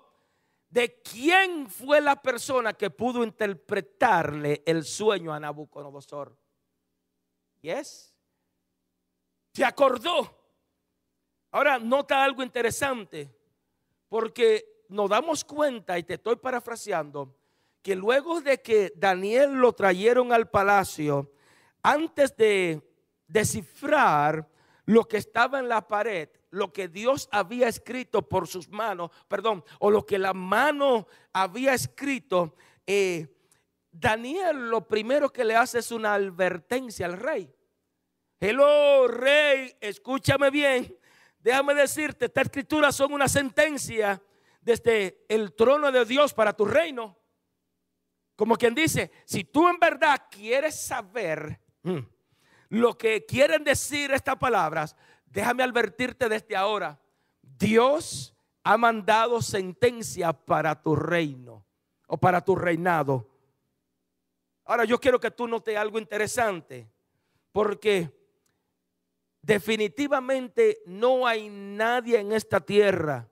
de 0.69 1.01
quién 1.01 1.67
fue 1.67 1.99
la 1.99 2.21
persona 2.21 2.73
que 2.73 2.89
pudo 2.89 3.23
interpretarle 3.23 4.63
el 4.65 4.85
sueño 4.85 5.33
a 5.33 5.39
Nabucodonosor. 5.39 6.37
¿Yes? 7.61 8.15
Se 9.53 9.65
acordó. 9.65 10.39
Ahora 11.51 11.77
nota 11.77 12.23
algo 12.23 12.43
interesante, 12.43 13.29
porque 14.07 14.85
nos 14.89 15.09
damos 15.09 15.43
cuenta, 15.43 15.97
y 15.99 16.03
te 16.03 16.13
estoy 16.13 16.37
parafraseando, 16.37 17.35
que 17.81 17.95
luego 17.95 18.41
de 18.41 18.61
que 18.61 18.93
Daniel 18.95 19.53
lo 19.53 19.73
trajeron 19.73 20.33
al 20.33 20.49
palacio, 20.49 21.31
antes 21.81 22.35
de 22.35 22.81
descifrar 23.27 24.47
lo 24.85 25.07
que 25.07 25.17
estaba 25.17 25.59
en 25.59 25.69
la 25.69 25.87
pared, 25.87 26.29
lo 26.49 26.71
que 26.73 26.87
Dios 26.87 27.29
había 27.31 27.67
escrito 27.67 28.27
por 28.27 28.47
sus 28.47 28.69
manos, 28.69 29.09
perdón, 29.27 29.63
o 29.79 29.89
lo 29.89 30.05
que 30.05 30.19
la 30.19 30.33
mano 30.33 31.07
había 31.33 31.73
escrito, 31.73 32.55
eh, 32.85 33.27
Daniel 33.91 34.69
lo 34.69 34.87
primero 34.87 35.31
que 35.31 35.43
le 35.43 35.55
hace 35.55 35.79
es 35.79 35.91
una 35.91 36.13
advertencia 36.13 37.05
al 37.05 37.17
rey. 37.17 37.53
Hello, 38.39 39.07
rey, 39.07 39.75
escúchame 39.79 40.49
bien. 40.49 40.97
Déjame 41.39 41.73
decirte, 41.73 42.25
esta 42.25 42.41
escritura 42.41 42.91
son 42.91 43.13
una 43.13 43.27
sentencia 43.27 44.21
desde 44.61 45.25
el 45.27 45.53
trono 45.53 45.91
de 45.91 46.05
Dios 46.05 46.33
para 46.33 46.53
tu 46.53 46.65
reino. 46.65 47.20
Como 48.41 48.55
quien 48.55 48.73
dice, 48.73 49.11
si 49.23 49.43
tú 49.43 49.69
en 49.69 49.77
verdad 49.77 50.19
quieres 50.31 50.73
saber 50.73 51.59
mm, 51.83 51.99
lo 52.69 52.97
que 52.97 53.23
quieren 53.23 53.63
decir 53.63 54.09
estas 54.09 54.35
palabras, 54.37 54.95
déjame 55.27 55.61
advertirte 55.61 56.27
desde 56.27 56.55
ahora, 56.55 56.99
Dios 57.43 58.35
ha 58.63 58.77
mandado 58.79 59.43
sentencia 59.43 60.33
para 60.33 60.81
tu 60.81 60.95
reino 60.95 61.63
o 62.07 62.17
para 62.17 62.43
tu 62.43 62.55
reinado. 62.55 63.29
Ahora 64.65 64.85
yo 64.85 64.99
quiero 64.99 65.19
que 65.19 65.29
tú 65.29 65.47
notes 65.47 65.77
algo 65.77 65.99
interesante, 65.99 66.89
porque 67.51 68.11
definitivamente 69.39 70.79
no 70.87 71.27
hay 71.27 71.47
nadie 71.47 72.17
en 72.17 72.31
esta 72.31 72.59
tierra, 72.59 73.29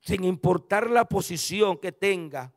sin 0.00 0.24
importar 0.24 0.88
la 0.88 1.04
posición 1.04 1.76
que 1.76 1.92
tenga, 1.92 2.54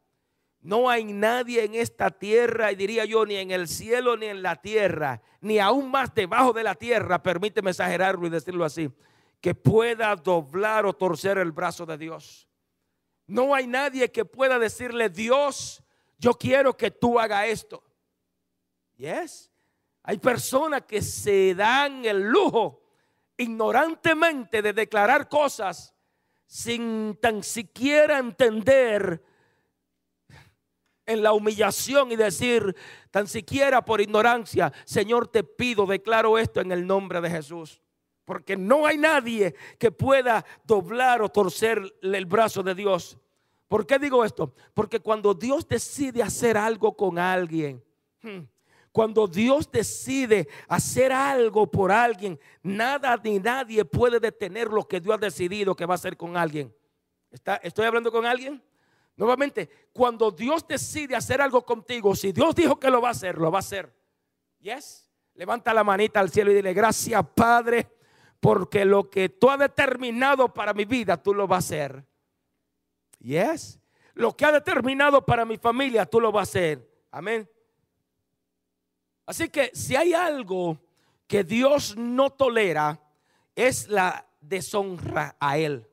no 0.66 0.90
hay 0.90 1.04
nadie 1.04 1.64
en 1.64 1.76
esta 1.76 2.10
tierra, 2.10 2.72
y 2.72 2.76
diría 2.76 3.06
yo, 3.06 3.24
ni 3.24 3.36
en 3.36 3.52
el 3.52 3.68
cielo 3.68 4.18
ni 4.18 4.26
en 4.26 4.42
la 4.42 4.56
tierra, 4.56 5.22
ni 5.40 5.60
aún 5.60 5.92
más 5.92 6.16
debajo 6.16 6.54
de 6.54 6.64
la 6.64 6.74
tierra, 6.74 7.22
permíteme 7.22 7.70
exagerarlo 7.70 8.26
y 8.26 8.32
decirlo 8.32 8.66
así, 8.66 8.90
que 9.40 9.54
pueda 9.54 10.16
doblar 10.16 10.88
o 10.88 10.94
torcer 10.94 11.38
el 11.38 11.52
brazo 11.52 11.86
de 11.86 12.00
Dios. 12.00 12.48
No 13.28 13.54
hay 13.54 13.68
nadie 13.68 14.12
que 14.12 14.26
pueda 14.26 14.58
decirle, 14.58 15.10
Dios, 15.10 15.84
yo 16.18 16.34
quiero 16.34 16.76
que 16.76 16.90
tú 16.90 17.20
haga 17.20 17.46
esto. 17.46 17.84
Yes. 18.96 19.52
Hay 20.02 20.18
personas 20.18 20.82
que 20.88 21.04
se 21.04 21.54
dan 21.54 22.06
el 22.06 22.24
lujo 22.24 22.82
ignorantemente 23.38 24.64
de 24.64 24.74
declarar 24.74 25.30
cosas 25.30 25.94
sin 26.48 27.20
tan 27.22 27.44
siquiera 27.44 28.18
entender 28.18 29.22
en 31.06 31.24
la 31.24 31.34
humillación 31.34 32.12
y 32.12 32.16
decir 32.16 32.76
tan 33.12 33.28
siquiera 33.28 33.84
por 33.84 34.02
ignorancia, 34.02 34.72
Señor, 34.86 35.28
te 35.28 35.44
pido, 35.44 35.86
declaro 35.86 36.38
esto 36.38 36.62
en 36.62 36.72
el 36.72 36.86
nombre 36.86 37.22
de 37.22 37.30
Jesús. 37.30 37.82
Porque 38.26 38.58
no 38.58 38.86
hay 38.86 38.98
nadie 38.98 39.54
que 39.78 39.92
pueda 39.92 40.44
doblar 40.64 41.22
o 41.22 41.30
torcer 41.30 41.82
el 42.02 42.26
brazo 42.26 42.64
de 42.64 42.74
Dios. 42.74 43.18
¿Por 43.68 43.86
qué 43.86 44.00
digo 44.00 44.26
esto? 44.26 44.54
Porque 44.74 45.00
cuando 45.00 45.34
Dios 45.34 45.68
decide 45.68 46.24
hacer 46.24 46.58
algo 46.58 46.96
con 46.96 47.20
alguien, 47.20 47.84
hmm, 48.22 48.40
cuando 48.92 49.28
Dios 49.28 49.70
decide 49.70 50.48
hacer 50.68 51.12
algo 51.12 51.70
por 51.70 51.92
alguien, 51.92 52.40
nada 52.64 53.20
ni 53.24 53.40
nadie 53.40 53.84
puede 53.84 54.20
detener 54.20 54.70
lo 54.70 54.88
que 54.88 55.00
Dios 55.00 55.16
ha 55.16 55.18
decidido 55.18 55.76
que 55.76 55.86
va 55.86 55.94
a 55.94 55.96
hacer 55.96 56.16
con 56.16 56.38
alguien. 56.38 56.74
¿Está, 57.30 57.58
¿Estoy 57.58 57.86
hablando 57.86 58.12
con 58.12 58.26
alguien? 58.26 58.64
Nuevamente, 59.18 59.70
cuando 59.94 60.32
Dios 60.32 60.68
decide 60.68 61.16
hacer 61.16 61.42
algo 61.42 61.66
contigo, 61.66 62.16
si 62.16 62.32
Dios 62.32 62.54
dijo 62.54 62.80
que 62.80 62.90
lo 62.90 63.02
va 63.02 63.10
a 63.10 63.12
hacer, 63.12 63.38
lo 63.38 63.50
va 63.50 63.60
a 63.60 63.62
hacer. 63.62 63.94
Yes. 64.60 65.10
Levanta 65.36 65.74
la 65.74 65.84
manita 65.84 66.20
al 66.20 66.30
cielo 66.30 66.52
y 66.52 66.56
dile, 66.56 66.74
gracias 66.74 67.26
Padre, 67.34 67.88
porque 68.40 68.84
lo 68.84 69.10
que 69.10 69.30
tú 69.30 69.50
has 69.50 69.60
determinado 69.60 70.54
para 70.54 70.74
mi 70.74 70.86
vida, 70.86 71.22
tú 71.22 71.34
lo 71.34 71.48
vas 71.48 71.58
a 71.58 71.60
hacer. 71.68 72.06
Yes. 73.20 73.80
Lo 74.14 74.36
que 74.36 74.46
ha 74.46 74.52
determinado 74.52 75.26
para 75.26 75.46
mi 75.46 75.58
familia, 75.58 76.06
tú 76.06 76.20
lo 76.20 76.32
vas 76.32 76.48
a 76.48 76.52
hacer. 76.52 76.90
Amén. 77.12 77.50
Así 79.26 79.50
que 79.50 79.72
si 79.74 79.96
hay 79.96 80.14
algo 80.14 80.78
que 81.28 81.44
Dios 81.44 81.96
no 81.98 82.30
tolera, 82.30 83.02
es 83.56 83.88
la 83.88 84.28
deshonra 84.42 85.36
a 85.40 85.58
Él. 85.58 85.88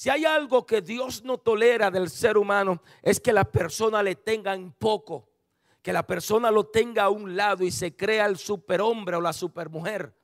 Si 0.00 0.08
hay 0.08 0.24
algo 0.24 0.64
que 0.64 0.80
Dios 0.80 1.24
no 1.24 1.36
tolera 1.36 1.90
del 1.90 2.08
ser 2.08 2.38
humano, 2.38 2.80
es 3.02 3.20
que 3.20 3.34
la 3.34 3.44
persona 3.44 4.02
le 4.02 4.14
tenga 4.14 4.54
en 4.54 4.72
poco, 4.72 5.28
que 5.82 5.92
la 5.92 6.06
persona 6.06 6.50
lo 6.50 6.64
tenga 6.64 7.02
a 7.02 7.10
un 7.10 7.36
lado 7.36 7.64
y 7.64 7.70
se 7.70 7.94
crea 7.94 8.24
el 8.24 8.38
superhombre 8.38 9.16
o 9.16 9.20
la 9.20 9.34
supermujer. 9.34 10.14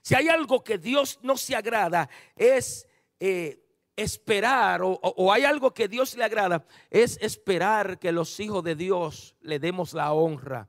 Si 0.00 0.14
hay 0.14 0.28
algo 0.28 0.62
que 0.62 0.78
Dios 0.78 1.18
no 1.22 1.36
se 1.36 1.56
agrada, 1.56 2.08
es 2.36 2.86
eh, 3.18 3.66
esperar, 3.96 4.82
o, 4.82 4.92
o 4.92 5.32
hay 5.32 5.42
algo 5.42 5.74
que 5.74 5.88
Dios 5.88 6.16
le 6.16 6.22
agrada, 6.22 6.64
es 6.88 7.18
esperar 7.20 7.98
que 7.98 8.12
los 8.12 8.38
hijos 8.38 8.62
de 8.62 8.76
Dios 8.76 9.34
le 9.40 9.58
demos 9.58 9.92
la 9.92 10.12
honra 10.12 10.68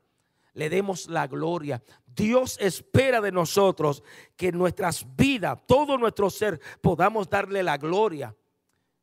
le 0.56 0.72
demos 0.72 1.08
la 1.08 1.28
gloria. 1.28 1.84
Dios 2.04 2.58
espera 2.60 3.22
de 3.22 3.32
nosotros 3.32 4.02
que 4.36 4.52
nuestras 4.52 5.06
vidas, 5.16 5.60
todo 5.68 6.00
nuestro 6.00 6.32
ser, 6.32 6.60
podamos 6.82 7.30
darle 7.30 7.62
la 7.62 7.78
gloria. 7.78 8.36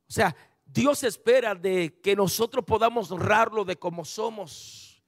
O 0.09 0.13
sea, 0.13 0.35
Dios 0.65 1.03
espera 1.05 1.55
de 1.55 2.01
que 2.03 2.17
nosotros 2.17 2.65
podamos 2.65 3.11
honrarlo 3.11 3.65
de 3.65 3.77
como 3.77 4.05
somos. 4.05 5.03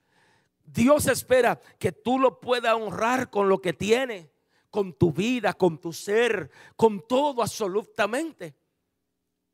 Dios 0.64 1.06
espera 1.06 1.60
que 1.78 1.92
tú 1.92 2.18
lo 2.18 2.40
puedas 2.40 2.74
honrar 2.74 3.30
con 3.30 3.48
lo 3.48 3.60
que 3.60 3.72
tiene, 3.72 4.30
con 4.70 4.92
tu 4.92 5.12
vida, 5.12 5.52
con 5.54 5.78
tu 5.78 5.92
ser, 5.92 6.50
con 6.76 7.06
todo 7.06 7.42
absolutamente. 7.42 8.54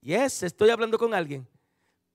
Y 0.00 0.14
es, 0.14 0.42
estoy 0.42 0.70
hablando 0.70 0.98
con 0.98 1.14
alguien. 1.14 1.48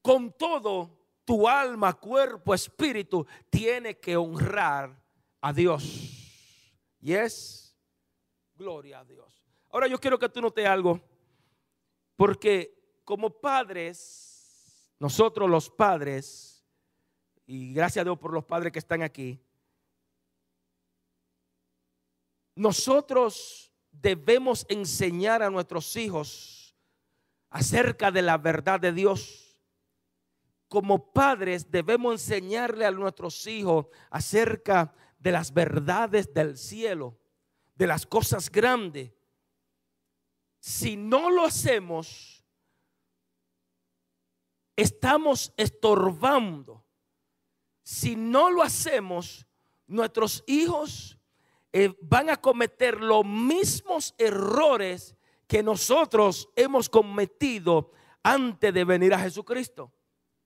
Con 0.01 0.31
todo 0.33 0.97
tu 1.25 1.47
alma, 1.47 1.93
cuerpo, 1.93 2.53
espíritu, 2.53 3.25
tiene 3.49 3.97
que 3.97 4.15
honrar 4.15 4.97
a 5.41 5.53
Dios. 5.53 6.27
Y 6.99 7.13
es 7.13 7.75
gloria 8.55 8.99
a 8.99 9.05
Dios. 9.05 9.43
Ahora 9.69 9.87
yo 9.87 9.99
quiero 9.99 10.17
que 10.17 10.29
tú 10.29 10.41
notes 10.41 10.65
algo, 10.65 10.99
porque 12.15 12.76
como 13.07 13.29
padres, 13.29 14.91
nosotros 14.99 15.49
los 15.49 15.69
padres, 15.69 16.61
y 17.45 17.71
gracias 17.73 18.01
a 18.01 18.03
Dios 18.03 18.19
por 18.19 18.33
los 18.33 18.43
padres 18.43 18.73
que 18.73 18.79
están 18.79 19.01
aquí, 19.01 19.41
nosotros 22.53 23.71
debemos 23.93 24.65
enseñar 24.67 25.41
a 25.41 25.49
nuestros 25.49 25.95
hijos 25.95 26.75
acerca 27.49 28.11
de 28.11 28.23
la 28.23 28.37
verdad 28.37 28.77
de 28.77 28.91
Dios 28.91 29.57
como 30.67 31.13
padres 31.13 31.71
debemos 31.71 32.11
enseñarle 32.15 32.85
a 32.85 32.91
nuestros 32.91 33.47
hijos 33.47 33.85
acerca 34.09 34.93
de 35.17 35.31
las 35.31 35.53
verdades 35.53 36.33
del 36.33 36.57
cielo, 36.57 37.17
de 37.73 37.87
las 37.87 38.05
cosas 38.05 38.51
grandes. 38.51 39.13
Si 40.59 40.97
no 40.97 41.29
lo 41.29 41.45
hacemos, 41.45 42.36
estamos 44.77 45.51
estorbando. 45.57 46.85
Si 47.83 48.15
no 48.15 48.49
lo 48.49 48.61
hacemos, 48.61 49.45
nuestros 49.87 50.43
hijos 50.47 51.17
eh, 51.73 51.93
van 52.01 52.29
a 52.29 52.37
cometer 52.37 53.01
los 53.01 53.25
mismos 53.25 54.13
errores 54.17 55.15
que 55.47 55.63
nosotros 55.63 56.49
hemos 56.55 56.89
cometido 56.89 57.91
antes 58.21 58.73
de 58.73 58.83
venir 58.83 59.13
a 59.13 59.19
Jesucristo. 59.19 59.91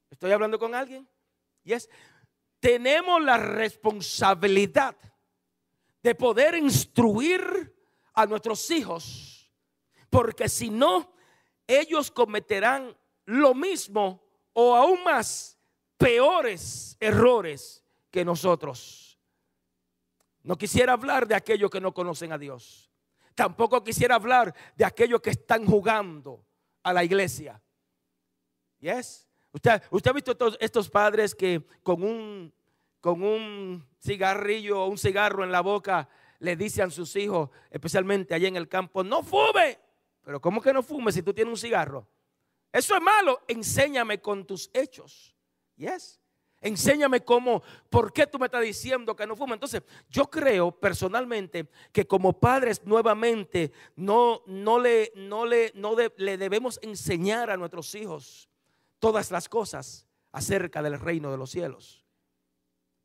¿Estoy 0.10 0.32
hablando 0.32 0.58
con 0.58 0.74
alguien? 0.76 1.08
Yes. 1.64 1.90
Tenemos 2.60 3.22
la 3.24 3.38
responsabilidad 3.38 4.96
de 6.04 6.16
poder 6.16 6.56
instruir 6.56 7.76
a 8.14 8.26
nuestros 8.26 8.70
hijos, 8.72 9.52
porque 10.10 10.48
si 10.48 10.70
no, 10.70 11.14
ellos 11.66 12.12
cometerán 12.12 12.96
lo 13.26 13.54
mismo 13.54 14.24
o 14.54 14.76
aún 14.76 15.04
más 15.04 15.58
peores 15.98 16.98
errores 17.00 17.84
que 18.10 18.26
nosotros. 18.26 19.20
No 20.44 20.58
quisiera 20.58 20.94
hablar 20.94 21.28
de 21.28 21.36
aquellos 21.36 21.70
que 21.70 21.80
no 21.80 21.94
conocen 21.94 22.32
a 22.32 22.38
Dios. 22.38 22.92
Tampoco 23.36 23.84
quisiera 23.84 24.16
hablar 24.16 24.54
de 24.76 24.86
aquellos 24.86 25.22
que 25.22 25.30
están 25.30 25.66
jugando 25.66 26.46
a 26.84 26.92
la 26.94 27.04
iglesia. 27.04 27.62
Yes. 28.80 29.28
Usted, 29.54 29.82
usted 29.92 30.10
ha 30.10 30.14
visto 30.14 30.38
estos, 30.60 30.90
padres 30.90 31.36
que 31.36 31.66
con 31.84 32.04
un, 32.04 32.54
con 33.00 33.22
un 33.22 33.86
cigarrillo 34.00 34.84
o 34.84 34.88
un 34.88 34.98
cigarro 34.98 35.44
en 35.44 35.52
la 35.52 35.62
boca 35.62 36.10
le 36.40 36.56
dicen 36.56 36.88
a 36.88 36.90
sus 36.90 37.16
hijos, 37.16 37.50
especialmente 37.70 38.34
allá 38.34 38.48
en 38.48 38.56
el 38.56 38.68
campo, 38.68 39.04
no 39.04 39.22
fume. 39.22 39.80
Pero 40.24 40.42
¿cómo 40.42 40.62
que 40.62 40.74
no 40.74 40.82
fume 40.82 41.12
si 41.12 41.22
tú 41.22 41.34
tienes 41.34 41.52
un 41.52 41.58
cigarro? 41.58 42.08
Eso 42.72 42.96
es 42.96 43.02
malo. 43.02 43.42
Enséñame 43.48 44.22
con 44.22 44.46
tus 44.46 44.70
hechos. 44.74 45.36
Yes. 45.76 46.22
Enséñame 46.62 47.26
cómo, 47.26 47.64
por 47.90 48.14
qué 48.14 48.28
tú 48.28 48.38
me 48.38 48.46
estás 48.46 48.62
diciendo 48.62 49.16
que 49.16 49.26
no 49.26 49.36
fume. 49.36 49.56
Entonces, 49.56 49.82
yo 50.10 50.30
creo 50.30 50.72
personalmente 50.72 51.68
que 51.92 52.06
como 52.06 52.40
padres 52.40 52.84
nuevamente 52.86 53.72
no, 53.96 54.44
no, 54.46 54.78
le, 54.78 55.12
no, 55.16 55.46
le, 55.46 55.72
no 55.74 55.96
le 56.18 56.38
debemos 56.38 56.80
enseñar 56.84 57.50
a 57.50 57.58
nuestros 57.58 57.96
hijos 57.96 58.48
todas 59.00 59.32
las 59.32 59.50
cosas 59.50 60.08
acerca 60.32 60.84
del 60.84 61.00
reino 61.00 61.32
de 61.32 61.38
los 61.38 61.50
cielos. 61.50 62.06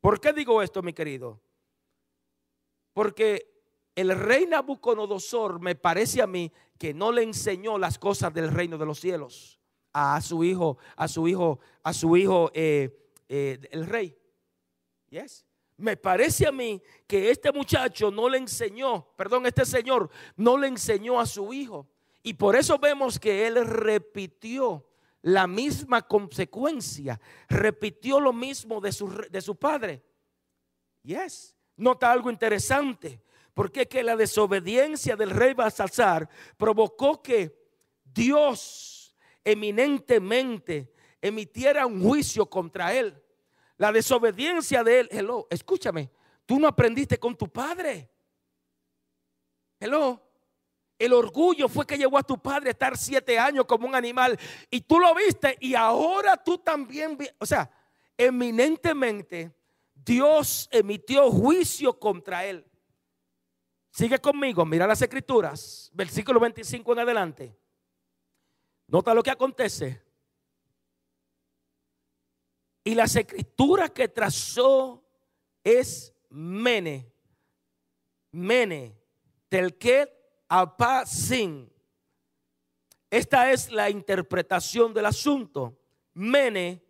¿Por 0.03 0.21
qué 0.21 0.35
digo 0.35 0.61
esto, 0.61 0.83
mi 0.83 0.93
querido? 0.93 1.41
Porque 2.93 3.56
el 3.97 4.17
rey 4.17 4.47
Nabucodonosor 4.47 5.61
me 5.61 5.75
parece 5.75 6.23
a 6.23 6.27
mí 6.27 6.53
que 6.79 6.95
no 6.95 7.11
le 7.11 7.23
enseñó 7.23 7.79
las 7.79 7.99
cosas 7.99 8.33
del 8.33 8.53
reino 8.53 8.79
de 8.79 8.87
los 8.87 9.01
cielos 9.01 9.59
a 9.99 10.21
su 10.21 10.45
hijo, 10.45 10.77
a 10.95 11.09
su 11.09 11.27
hijo, 11.27 11.59
a 11.83 11.95
su 11.95 12.17
hijo, 12.19 12.51
eh, 12.53 13.15
eh, 13.29 13.59
el 13.71 13.87
rey. 13.87 14.15
Yes. 15.09 15.47
Me 15.79 15.97
parece 15.97 16.47
a 16.47 16.53
mí 16.53 16.83
que 17.07 17.31
este 17.31 17.51
muchacho 17.51 18.11
no 18.11 18.29
le 18.29 18.37
enseñó, 18.37 19.09
perdón, 19.17 19.47
este 19.47 19.65
señor 19.65 20.11
no 20.37 20.59
le 20.59 20.69
enseñó 20.69 21.19
a 21.19 21.25
su 21.25 21.51
hijo. 21.55 21.89
Y 22.23 22.35
por 22.35 22.57
eso 22.57 22.79
vemos 22.79 23.19
que 23.19 23.47
él 23.47 23.65
repitió 23.67 24.87
la 25.23 25.47
misma 25.47 26.03
consecuencia. 26.03 27.19
Repitió 27.49 28.21
lo 28.21 28.35
mismo 28.35 28.83
de 28.83 28.93
su, 28.93 29.09
de 29.09 29.41
su 29.41 29.57
padre. 29.57 30.05
Yes. 31.05 31.57
Nota 31.77 32.13
algo 32.13 32.31
interesante. 32.31 33.23
Porque 33.57 33.89
que 33.89 34.03
la 34.03 34.17
desobediencia 34.17 35.17
del 35.17 35.31
rey 35.31 35.55
Balsasar 35.55 36.29
provocó 36.59 37.23
que 37.23 37.59
Dios 38.05 39.17
eminentemente 39.43 40.93
emitiera 41.23 41.87
un 41.87 42.03
juicio 42.03 42.51
contra 42.51 42.93
él. 42.93 43.19
La 43.79 43.93
desobediencia 43.93 44.85
de 44.85 45.01
él. 45.01 45.09
Hello, 45.11 45.47
escúchame, 45.49 46.11
tú 46.45 46.61
no 46.61 46.69
aprendiste 46.69 47.17
con 47.17 47.35
tu 47.35 47.49
padre. 47.49 48.11
Hello. 49.81 50.23
El 50.99 51.15
orgullo 51.15 51.67
fue 51.67 51.87
que 51.87 51.97
llevó 51.97 52.19
a 52.19 52.23
tu 52.23 52.39
padre 52.39 52.69
a 52.69 52.73
estar 52.73 52.95
siete 52.99 53.39
años 53.39 53.65
como 53.65 53.89
un 53.89 53.95
animal 53.95 54.39
y 54.71 54.83
tú 54.83 55.01
lo 55.01 55.15
viste 55.15 55.57
y 55.61 55.75
ahora 55.75 56.37
tú 56.37 56.59
también, 56.59 57.17
o 57.39 57.47
sea, 57.47 57.71
eminentemente 58.19 59.57
Dios 59.95 60.69
emitió 60.71 61.31
juicio 61.31 61.99
contra 61.99 62.45
él. 62.45 62.63
Sigue 63.97 64.19
conmigo, 64.19 64.67
mira 64.67 64.87
las 64.87 65.01
escrituras, 65.01 65.91
versículo 65.95 66.39
25 66.39 66.93
en 66.93 66.99
adelante. 66.99 67.59
Nota 68.89 69.15
lo 69.15 69.23
que 69.23 69.31
acontece. 69.31 70.03
Y 72.85 72.95
las 72.95 73.17
escrituras 73.17 73.93
que 73.93 74.09
trazó 74.09 75.03
es 75.65 76.15
Mene, 76.29 77.11
Mene, 78.33 79.01
Telket 79.49 80.11
Apasin. 80.47 81.73
Esta 83.09 83.51
es 83.51 83.73
la 83.73 83.89
interpretación 83.89 84.93
del 84.93 85.07
asunto. 85.07 85.81
Mene 86.13 86.85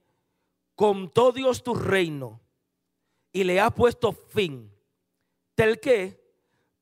contó 0.74 1.30
Dios 1.30 1.62
tu 1.62 1.72
reino 1.72 2.40
y 3.30 3.44
le 3.44 3.60
ha 3.60 3.70
puesto 3.70 4.12
fin. 4.12 4.74
Telque 5.54 6.25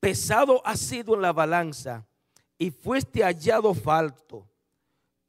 pesado 0.05 0.61
ha 0.63 0.77
sido 0.77 1.15
en 1.15 1.23
la 1.23 1.33
balanza 1.33 2.05
y 2.59 2.69
fuiste 2.69 3.23
hallado 3.23 3.73
falto. 3.73 4.47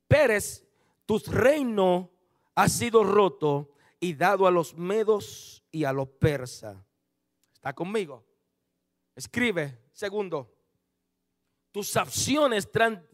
Pérez, 0.06 0.66
tu 1.06 1.18
reino 1.18 2.10
ha 2.54 2.68
sido 2.68 3.02
roto 3.02 3.70
y 3.98 4.12
dado 4.12 4.46
a 4.46 4.50
los 4.50 4.74
medos 4.74 5.64
y 5.72 5.84
a 5.84 5.94
los 5.94 6.08
persas. 6.08 6.76
¿Está 7.54 7.72
conmigo? 7.72 8.22
Escribe, 9.14 9.78
segundo. 9.94 10.54
Tus 11.72 11.96
acciones 11.96 12.68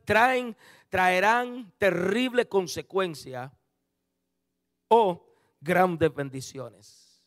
traen, 0.04 0.56
traerán 0.88 1.72
terrible 1.78 2.48
consecuencia 2.48 3.56
o 4.88 5.32
grandes 5.60 6.12
bendiciones. 6.12 7.22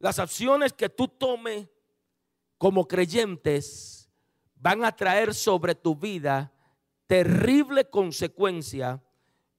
Las 0.00 0.18
acciones 0.18 0.72
que 0.72 0.88
tú 0.88 1.06
tomes 1.06 1.68
como 2.60 2.86
creyentes 2.86 4.12
van 4.54 4.84
a 4.84 4.94
traer 4.94 5.32
sobre 5.32 5.74
tu 5.74 5.96
vida 5.96 6.52
terrible 7.06 7.88
consecuencia 7.88 9.02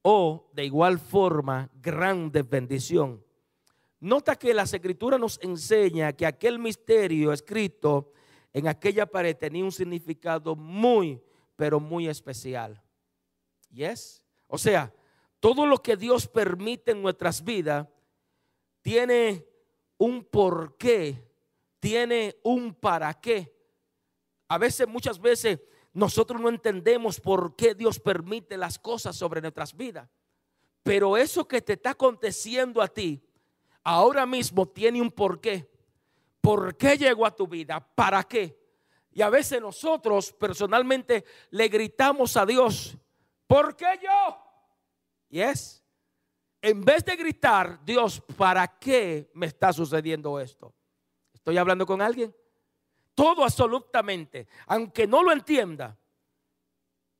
o 0.04 0.52
de 0.54 0.66
igual 0.66 1.00
forma 1.00 1.68
grande 1.82 2.44
bendición. 2.44 3.26
Nota 4.00 4.36
que 4.36 4.54
la 4.54 4.62
escritura 4.62 5.18
nos 5.18 5.40
enseña 5.42 6.14
que 6.14 6.28
aquel 6.28 6.60
misterio 6.60 7.34
escrito 7.34 8.12
en 8.54 8.68
aquella 8.68 9.08
pared 9.08 9.36
tenía 9.36 9.64
un 9.64 9.72
significado 9.72 10.56
muy, 10.56 11.20
pero 11.56 11.80
muy 11.80 12.08
especial. 12.08 12.80
¿Yes? 13.72 14.24
O 14.46 14.60
sea, 14.60 14.94
todo 15.40 15.66
lo 15.66 15.80
que 15.80 15.98
Dios 15.98 16.28
permite 16.28 16.92
en 16.92 17.02
nuestras 17.02 17.44
vidas 17.44 17.88
tiene 18.84 19.44
un 19.98 20.24
porqué, 20.24 21.31
tiene 21.82 22.38
un 22.44 22.74
para 22.74 23.14
qué. 23.20 23.54
A 24.48 24.58
veces, 24.58 24.88
muchas 24.88 25.20
veces, 25.20 25.60
nosotros 25.92 26.40
no 26.40 26.48
entendemos 26.48 27.20
por 27.20 27.56
qué 27.56 27.76
Dios 27.76 28.00
permite 28.00 28.56
las 28.56 28.80
cosas 28.80 29.18
sobre 29.18 29.42
nuestras 29.42 29.76
vidas. 29.76 30.08
Pero 30.84 31.18
eso 31.18 31.46
que 31.48 31.62
te 31.62 31.74
está 31.74 31.92
aconteciendo 31.92 32.82
a 32.82 32.88
ti, 32.88 33.22
ahora 33.84 34.26
mismo 34.26 34.68
tiene 34.68 35.02
un 35.02 35.12
porqué. 35.12 35.70
¿Por 36.40 36.78
qué 36.78 36.98
llegó 36.98 37.26
a 37.26 37.36
tu 37.36 37.48
vida? 37.48 37.80
¿Para 37.80 38.24
qué? 38.24 38.58
Y 39.12 39.22
a 39.22 39.30
veces 39.30 39.60
nosotros 39.60 40.32
personalmente 40.34 41.26
le 41.50 41.68
gritamos 41.68 42.38
a 42.38 42.46
Dios, 42.46 42.96
¿por 43.48 43.76
qué 43.76 44.00
yo? 44.02 44.38
Y 45.30 45.42
es, 45.42 45.84
en 46.62 46.86
vez 46.86 47.04
de 47.04 47.16
gritar, 47.16 47.84
Dios, 47.84 48.22
¿para 48.38 48.68
qué 48.68 49.32
me 49.34 49.48
está 49.48 49.74
sucediendo 49.74 50.40
esto? 50.40 50.74
¿Estoy 51.42 51.58
hablando 51.58 51.88
con 51.88 52.04
alguien? 52.04 52.36
Todo 53.16 53.44
absolutamente, 53.44 54.48
aunque 54.68 55.08
no 55.08 55.24
lo 55.24 55.32
entienda, 55.32 55.98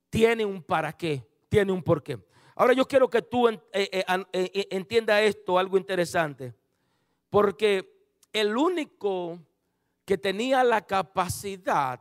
tiene 0.08 0.44
un 0.44 0.62
para 0.62 0.92
qué, 0.92 1.26
tiene 1.48 1.72
un 1.72 1.82
por 1.82 2.04
qué. 2.04 2.20
Ahora 2.54 2.72
yo 2.72 2.86
quiero 2.86 3.10
que 3.10 3.22
tú 3.22 3.48
eh, 3.48 3.58
eh, 3.72 4.04
eh, 4.32 4.68
entiendas 4.70 5.22
esto, 5.22 5.58
algo 5.58 5.76
interesante, 5.76 6.54
porque 7.30 8.06
el 8.32 8.56
único 8.56 9.40
que 10.04 10.16
tenía 10.16 10.62
la 10.62 10.86
capacidad 10.86 12.00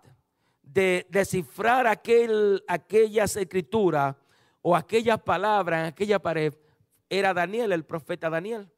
de 0.61 1.07
descifrar 1.09 1.87
aquel, 1.87 2.63
aquellas 2.67 3.35
escrituras 3.35 4.15
o 4.61 4.75
aquella 4.75 5.17
palabra 5.17 5.79
en 5.79 5.85
aquella 5.87 6.19
pared 6.19 6.53
era 7.09 7.33
Daniel, 7.33 7.71
el 7.71 7.83
profeta 7.83 8.29
Daniel. 8.29 8.71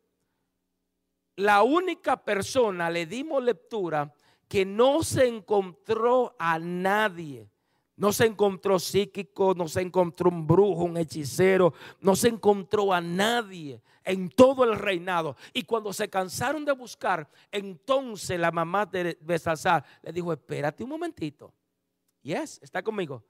La 1.36 1.64
única 1.64 2.24
persona, 2.24 2.90
le 2.90 3.06
dimos 3.06 3.44
lectura, 3.44 4.14
que 4.48 4.66
no 4.66 5.02
se 5.04 5.28
encontró 5.28 6.36
a 6.38 6.60
nadie. 6.60 7.50
No 7.96 8.12
se 8.12 8.26
encontró 8.26 8.80
psíquico, 8.80 9.54
no 9.56 9.68
se 9.68 9.82
encontró 9.82 10.30
un 10.30 10.48
brujo, 10.48 10.84
un 10.84 10.98
hechicero, 10.98 11.74
no 12.02 12.16
se 12.16 12.28
encontró 12.28 12.92
a 12.92 13.00
nadie 13.00 13.82
en 14.04 14.30
todo 14.30 14.64
el 14.64 14.78
reinado. 14.78 15.36
Y 15.54 15.64
cuando 15.64 15.94
se 15.94 16.10
cansaron 16.10 16.66
de 16.66 16.72
buscar, 16.72 17.30
entonces 17.52 18.40
la 18.40 18.52
mamá 18.52 18.86
de 18.88 19.18
Besasar 19.22 19.86
le 20.02 20.12
dijo, 20.12 20.34
espérate 20.34 20.84
un 20.84 20.90
momentito. 20.90 21.54
Yes, 22.24 22.60
está 22.64 22.82
conmigo. 22.82 23.24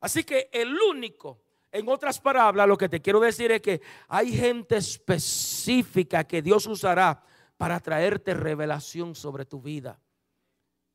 Así 0.00 0.24
que 0.24 0.50
el 0.52 0.74
único, 0.74 1.40
en 1.72 1.88
otras 1.88 2.20
palabras, 2.20 2.68
lo 2.68 2.76
que 2.76 2.88
te 2.88 3.00
quiero 3.00 3.18
decir 3.18 3.50
es 3.50 3.62
que 3.62 3.80
hay 4.06 4.30
gente 4.30 4.76
específica 4.76 6.22
que 6.24 6.42
Dios 6.42 6.66
usará 6.66 7.22
para 7.56 7.80
traerte 7.80 8.34
revelación 8.34 9.14
sobre 9.14 9.46
tu 9.46 9.62
vida. 9.62 9.98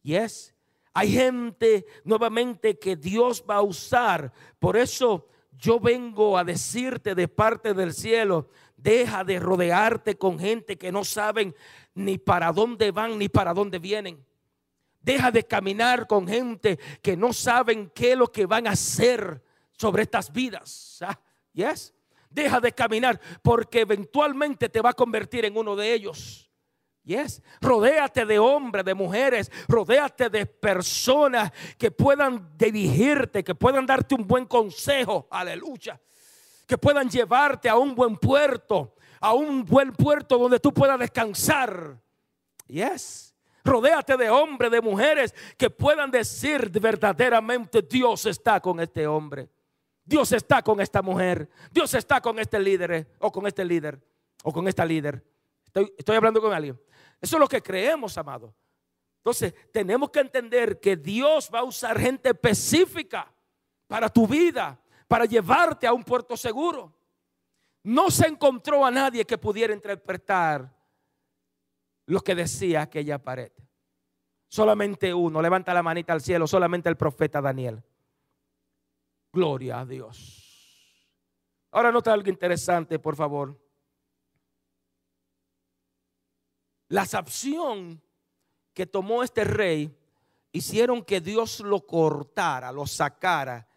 Yes. 0.04 0.54
Hay 0.94 1.12
gente 1.12 1.86
nuevamente 2.04 2.78
que 2.78 2.96
Dios 2.96 3.44
va 3.50 3.56
a 3.56 3.62
usar. 3.64 4.32
Por 4.60 4.78
eso 4.78 5.28
yo 5.52 5.80
vengo 5.80 6.38
a 6.38 6.44
decirte 6.44 7.16
de 7.16 7.28
parte 7.28 7.74
del 7.74 7.94
cielo, 7.94 8.50
deja 8.76 9.24
de 9.24 9.40
rodearte 9.40 10.18
con 10.18 10.38
gente 10.38 10.78
que 10.78 10.92
no 10.92 11.04
saben 11.04 11.56
ni 11.96 12.20
para 12.20 12.52
dónde 12.52 12.92
van 12.92 13.18
ni 13.18 13.30
para 13.30 13.54
dónde 13.54 13.80
vienen. 13.80 14.24
Deja 15.02 15.32
de 15.32 15.44
caminar 15.44 16.06
con 16.06 16.28
gente 16.28 16.78
que 17.02 17.18
no 17.18 17.34
saben 17.34 17.92
qué 17.96 18.12
es 18.12 18.18
lo 18.18 18.32
que 18.32 18.46
van 18.46 18.68
a 18.68 18.72
hacer 18.72 19.42
sobre 19.78 20.04
estas 20.04 20.32
vidas. 20.32 20.98
Ah, 21.02 21.20
yes. 21.54 21.94
Deja 22.30 22.60
de 22.60 22.72
caminar 22.72 23.20
porque 23.42 23.82
eventualmente 23.82 24.70
te 24.70 24.82
va 24.82 24.90
a 24.90 24.94
convertir 24.94 25.46
en 25.46 25.58
uno 25.58 25.76
de 25.76 25.94
ellos. 25.94 26.50
Yes. 27.04 27.42
Rodéate 27.62 28.26
de 28.26 28.38
hombres, 28.38 28.84
de 28.84 28.94
mujeres, 28.94 29.50
rodéate 29.70 30.30
de 30.30 30.46
personas 30.46 31.54
que 31.78 31.90
puedan 31.90 32.52
dirigirte, 32.58 33.46
que 33.46 33.56
puedan 33.56 33.86
darte 33.86 34.14
un 34.14 34.28
buen 34.28 34.46
consejo. 34.46 35.26
Aleluya. 35.32 36.02
Que 36.68 36.78
puedan 36.78 37.10
llevarte 37.10 37.70
a 37.70 37.78
un 37.78 37.96
buen 37.96 38.18
puerto, 38.18 38.96
a 39.22 39.34
un 39.34 39.64
buen 39.64 39.94
puerto 39.94 40.38
donde 40.38 40.60
tú 40.60 40.74
puedas 40.74 41.00
descansar. 41.00 41.98
Yes. 42.68 43.34
Rodéate 43.64 44.18
de 44.18 44.30
hombres, 44.30 44.70
de 44.70 44.82
mujeres 44.82 45.34
que 45.58 45.70
puedan 45.70 46.12
decir 46.12 46.70
verdaderamente 46.78 47.82
Dios 47.82 48.26
está 48.26 48.60
con 48.60 48.82
este 48.82 49.08
hombre. 49.08 49.50
Dios 50.08 50.32
está 50.32 50.64
con 50.64 50.80
esta 50.80 51.02
mujer. 51.02 51.50
Dios 51.70 51.94
está 51.94 52.22
con 52.22 52.40
este 52.40 52.60
líder 52.60 53.14
o 53.20 53.30
con 53.30 53.46
este 53.46 53.66
líder 53.66 54.02
o 54.42 54.54
con 54.54 54.66
esta 54.68 54.86
líder. 54.86 55.22
Estoy, 55.66 55.94
estoy 55.98 56.16
hablando 56.16 56.42
con 56.42 56.54
alguien. 56.54 56.80
Eso 57.20 57.36
es 57.36 57.40
lo 57.42 57.48
que 57.48 57.62
creemos, 57.62 58.18
amado. 58.18 58.56
Entonces, 59.18 59.54
tenemos 59.74 60.10
que 60.10 60.22
entender 60.22 60.80
que 60.80 60.96
Dios 60.96 61.52
va 61.54 61.60
a 61.60 61.64
usar 61.64 62.00
gente 62.00 62.30
específica 62.30 63.30
para 63.86 64.08
tu 64.08 64.26
vida, 64.26 64.80
para 65.10 65.26
llevarte 65.26 65.86
a 65.86 65.92
un 65.92 66.06
puerto 66.06 66.38
seguro. 66.38 66.98
No 67.84 68.10
se 68.10 68.28
encontró 68.28 68.86
a 68.86 68.92
nadie 68.92 69.26
que 69.26 69.38
pudiera 69.38 69.74
interpretar 69.74 70.74
lo 72.06 72.22
que 72.22 72.34
decía 72.34 72.84
aquella 72.84 73.22
pared. 73.22 73.52
Solamente 74.48 75.14
uno, 75.14 75.42
levanta 75.42 75.74
la 75.74 75.84
manita 75.84 76.14
al 76.14 76.22
cielo, 76.22 76.48
solamente 76.48 76.88
el 76.88 76.96
profeta 76.96 77.42
Daniel. 77.42 77.84
Gloria 79.38 79.82
a 79.82 79.86
Dios. 79.86 80.98
Ahora 81.70 81.92
nota 81.92 82.12
algo 82.12 82.28
interesante, 82.28 82.98
por 82.98 83.16
favor. 83.16 83.56
La 86.88 87.04
acción 87.04 88.02
que 88.74 88.88
tomó 88.88 89.22
este 89.22 89.44
rey 89.44 89.96
hicieron 90.52 91.04
que 91.04 91.22
Dios 91.22 91.60
lo 91.60 91.86
cortara, 91.86 92.72
lo 92.72 92.88
sacara. 92.88 93.68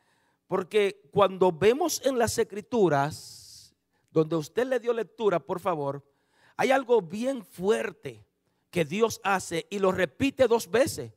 Porque 0.47 1.11
cuando 1.13 1.53
vemos 1.53 2.01
en 2.07 2.19
las 2.19 2.39
escrituras, 2.39 3.77
donde 4.11 4.37
usted 4.37 4.67
le 4.67 4.81
dio 4.81 4.95
lectura, 4.95 5.41
por 5.41 5.61
favor, 5.61 6.03
hay 6.57 6.71
algo 6.71 7.03
bien 7.03 7.45
fuerte 7.45 8.25
que 8.71 8.87
Dios 8.87 9.21
hace 9.25 9.67
y 9.69 9.79
lo 9.79 9.93
repite 9.93 10.49
dos 10.49 10.71
veces. 10.71 11.13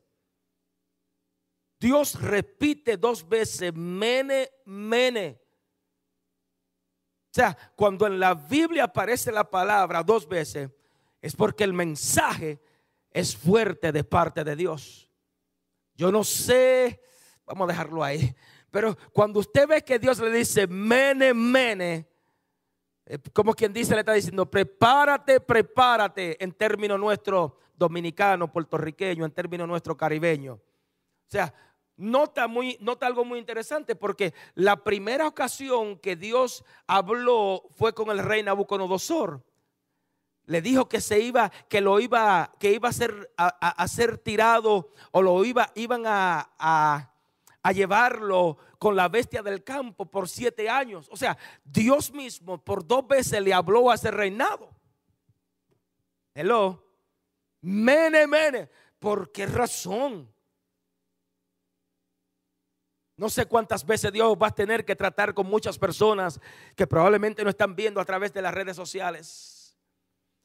Dios 1.83 2.21
repite 2.21 2.95
dos 2.95 3.27
veces, 3.27 3.73
mene, 3.75 4.49
mene. 4.63 5.37
O 7.25 7.33
sea, 7.33 7.57
cuando 7.75 8.07
en 8.07 8.21
la 8.21 8.35
Biblia 8.35 8.85
aparece 8.85 9.33
la 9.33 9.49
palabra 9.49 10.01
dos 10.01 10.25
veces, 10.25 10.69
es 11.21 11.35
porque 11.35 11.65
el 11.65 11.73
mensaje 11.73 12.61
es 13.11 13.35
fuerte 13.35 13.91
de 13.91 14.05
parte 14.05 14.45
de 14.45 14.55
Dios. 14.55 15.11
Yo 15.93 16.09
no 16.09 16.23
sé, 16.23 17.01
vamos 17.45 17.67
a 17.67 17.73
dejarlo 17.73 18.01
ahí, 18.01 18.33
pero 18.71 18.97
cuando 19.11 19.41
usted 19.41 19.67
ve 19.67 19.83
que 19.83 19.99
Dios 19.99 20.19
le 20.19 20.31
dice, 20.31 20.67
mene, 20.67 21.33
mene, 21.33 22.07
eh, 23.05 23.19
como 23.33 23.53
quien 23.53 23.73
dice, 23.73 23.93
le 23.93 23.99
está 23.99 24.13
diciendo, 24.13 24.49
prepárate, 24.49 25.41
prepárate 25.41 26.41
en 26.41 26.53
términos 26.53 26.97
nuestro 26.97 27.57
dominicano, 27.75 28.49
puertorriqueño, 28.49 29.25
en 29.25 29.31
términos 29.31 29.67
nuestro 29.67 29.97
caribeño. 29.97 30.53
O 30.53 31.29
sea, 31.33 31.53
nota, 31.97 32.47
muy, 32.47 32.77
nota 32.79 33.07
algo 33.07 33.25
muy 33.25 33.39
interesante 33.39 33.95
porque 33.95 34.33
la 34.55 34.83
primera 34.83 35.27
ocasión 35.27 35.97
que 35.97 36.15
Dios 36.15 36.63
habló 36.87 37.63
fue 37.75 37.93
con 37.93 38.09
el 38.09 38.19
rey 38.19 38.43
Nabucodonosor. 38.43 39.43
Le 40.45 40.61
dijo 40.61 40.89
que 40.89 40.99
se 40.99 41.21
iba, 41.21 41.49
que 41.69 41.79
lo 41.79 41.99
iba, 41.99 42.53
que 42.59 42.73
iba 42.73 42.89
a 42.89 42.93
ser, 42.93 43.33
a, 43.37 43.87
ser 43.87 44.17
tirado 44.17 44.89
o 45.11 45.21
lo 45.21 45.45
iba, 45.45 45.71
iban 45.75 46.03
a, 46.05 46.49
a 47.63 47.71
llevarlo 47.71 48.57
con 48.77 48.97
la 48.97 49.07
bestia 49.07 49.41
del 49.41 49.63
campo 49.63 50.05
por 50.05 50.27
siete 50.27 50.69
años. 50.69 51.07
O 51.09 51.15
sea, 51.15 51.37
Dios 51.63 52.11
mismo 52.11 52.61
por 52.61 52.85
dos 52.85 53.07
veces 53.07 53.41
le 53.41 53.53
habló 53.53 53.89
a 53.89 53.95
ese 53.95 54.11
reinado. 54.11 54.69
Hello. 56.35 56.83
Mene, 57.61 58.27
mene. 58.27 58.69
¿Por 58.99 59.31
qué 59.31 59.45
razón? 59.45 60.32
No 63.23 63.29
sé 63.29 63.45
cuántas 63.45 63.85
veces 63.85 64.11
Dios 64.11 64.35
va 64.35 64.47
a 64.47 64.53
tener 64.53 64.83
que 64.83 64.97
tratar 64.97 65.33
con 65.33 65.47
muchas 65.47 65.79
personas 65.79 66.41
que 66.75 66.85
probablemente 66.85 67.41
no 67.41 67.49
están 67.49 67.73
viendo 67.73 68.01
a 68.01 68.03
través 68.03 68.33
de 68.33 68.41
las 68.41 68.53
redes 68.53 68.75
sociales. 68.75 69.77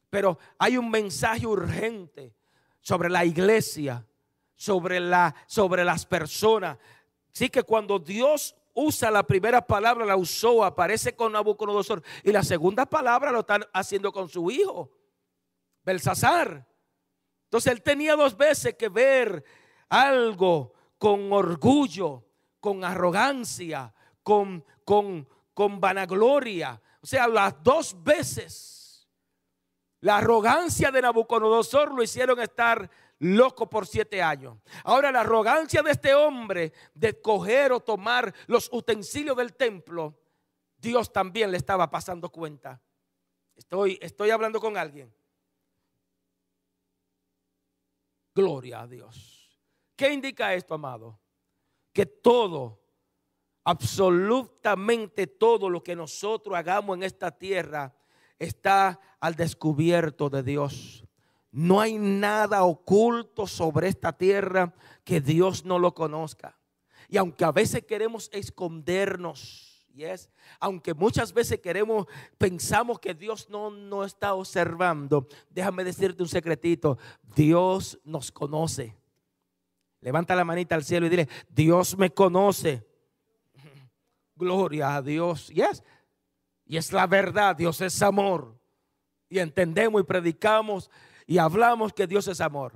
Pero 0.09 0.39
hay 0.57 0.77
un 0.77 0.89
mensaje 0.89 1.45
urgente 1.45 2.33
sobre 2.79 3.09
la 3.09 3.25
iglesia, 3.25 4.07
sobre, 4.55 5.01
la, 5.01 5.35
sobre 5.45 5.83
las 5.83 6.05
personas. 6.05 6.77
Así 7.33 7.49
que 7.49 7.63
cuando 7.63 7.99
Dios 7.99 8.55
usa 8.73 9.11
la 9.11 9.23
primera 9.23 9.59
palabra, 9.67 10.05
la 10.05 10.15
usó, 10.15 10.63
aparece 10.63 11.13
con 11.13 11.33
Nabucodonosor. 11.33 12.01
Y 12.23 12.31
la 12.31 12.43
segunda 12.43 12.85
palabra 12.85 13.29
lo 13.29 13.41
están 13.41 13.65
haciendo 13.73 14.13
con 14.13 14.29
su 14.29 14.49
hijo, 14.51 14.89
Belsasar. 15.83 16.65
Entonces 17.43 17.73
él 17.73 17.81
tenía 17.81 18.15
dos 18.15 18.37
veces 18.37 18.75
que 18.75 18.87
ver 18.87 19.43
algo 19.89 20.73
con 20.97 21.33
orgullo, 21.33 22.23
con 22.59 22.83
arrogancia, 22.83 23.93
con, 24.23 24.65
con, 24.83 25.27
con 25.53 25.79
vanagloria. 25.79 26.81
O 27.01 27.05
sea, 27.05 27.27
las 27.27 27.61
dos 27.63 27.95
veces 28.03 28.79
la 30.01 30.17
arrogancia 30.17 30.91
de 30.91 31.01
Nabucodonosor 31.01 31.93
lo 31.93 32.01
hicieron 32.01 32.39
estar 32.39 32.89
loco 33.19 33.69
por 33.69 33.85
siete 33.85 34.21
años. 34.21 34.57
Ahora 34.85 35.11
la 35.11 35.21
arrogancia 35.21 35.81
de 35.81 35.91
este 35.91 36.13
hombre 36.13 36.71
de 36.93 37.21
coger 37.21 37.73
o 37.73 37.81
tomar 37.81 38.33
los 38.47 38.69
utensilios 38.71 39.35
del 39.35 39.55
templo, 39.55 40.17
Dios 40.77 41.11
también 41.11 41.51
le 41.51 41.57
estaba 41.57 41.89
pasando 41.89 42.29
cuenta. 42.29 42.81
Estoy, 43.55 43.99
estoy 44.01 44.29
hablando 44.29 44.61
con 44.61 44.77
alguien. 44.77 45.13
Gloria 48.33 48.81
a 48.81 48.87
Dios. 48.87 49.59
¿Qué 49.97 50.13
indica 50.13 50.53
esto, 50.53 50.75
amado? 50.75 51.19
Que 51.99 52.05
todo, 52.05 52.79
absolutamente 53.65 55.27
todo 55.27 55.69
lo 55.69 55.83
que 55.83 55.97
nosotros 55.97 56.55
hagamos 56.55 56.95
en 56.95 57.03
esta 57.03 57.29
tierra 57.29 57.93
está 58.37 58.97
al 59.19 59.35
descubierto 59.35 60.29
de 60.29 60.41
Dios. 60.41 61.03
No 61.51 61.81
hay 61.81 61.97
nada 61.97 62.63
oculto 62.63 63.47
sobre 63.47 63.89
esta 63.89 64.13
tierra 64.13 64.73
que 65.03 65.19
Dios 65.19 65.65
no 65.65 65.77
lo 65.77 65.93
conozca. 65.93 66.57
Y 67.09 67.17
aunque 67.17 67.43
a 67.43 67.51
veces 67.51 67.83
queremos 67.83 68.29
escondernos, 68.31 69.85
yes, 69.93 70.29
aunque 70.57 70.93
muchas 70.93 71.33
veces 71.33 71.59
queremos, 71.59 72.05
pensamos 72.37 72.97
que 72.99 73.13
Dios 73.13 73.49
no 73.49 73.71
nos 73.71 74.07
está 74.07 74.35
observando, 74.35 75.27
déjame 75.49 75.83
decirte 75.83 76.23
un 76.23 76.29
secretito, 76.29 76.97
Dios 77.35 77.99
nos 78.05 78.31
conoce. 78.31 78.98
Levanta 80.01 80.35
la 80.35 80.45
manita 80.45 80.75
al 80.75 80.83
cielo 80.83 81.05
y 81.05 81.09
dile, 81.09 81.27
Dios 81.49 81.97
me 81.97 82.09
conoce. 82.11 82.85
Gloria 84.35 84.95
a 84.95 85.01
Dios. 85.01 85.49
Yes. 85.49 85.83
Y 86.65 86.77
es 86.77 86.93
la 86.93 87.07
verdad, 87.07 87.55
Dios 87.55 87.81
es 87.81 88.01
amor. 88.01 88.57
Y 89.27 89.39
entendemos 89.39 90.01
y 90.01 90.05
predicamos 90.05 90.89
y 91.27 91.37
hablamos 91.37 91.93
que 91.93 92.07
Dios 92.07 92.27
es 92.27 92.41
amor. 92.41 92.73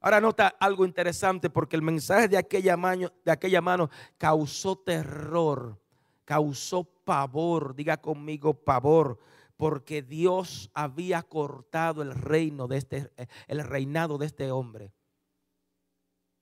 Ahora 0.00 0.20
nota 0.20 0.54
algo 0.60 0.84
interesante 0.84 1.48
porque 1.48 1.76
el 1.76 1.82
mensaje 1.82 2.28
de 2.28 2.36
aquella, 2.36 2.76
mano, 2.76 3.10
de 3.24 3.32
aquella 3.32 3.62
mano 3.62 3.88
causó 4.18 4.76
terror, 4.76 5.80
causó 6.26 6.84
pavor, 6.84 7.74
diga 7.74 7.96
conmigo 7.96 8.52
pavor, 8.52 9.18
porque 9.56 10.02
Dios 10.02 10.70
había 10.74 11.22
cortado 11.22 12.02
el 12.02 12.14
reino 12.14 12.68
de 12.68 12.76
este, 12.76 13.10
el 13.46 13.64
reinado 13.64 14.18
de 14.18 14.26
este 14.26 14.50
hombre. 14.50 14.92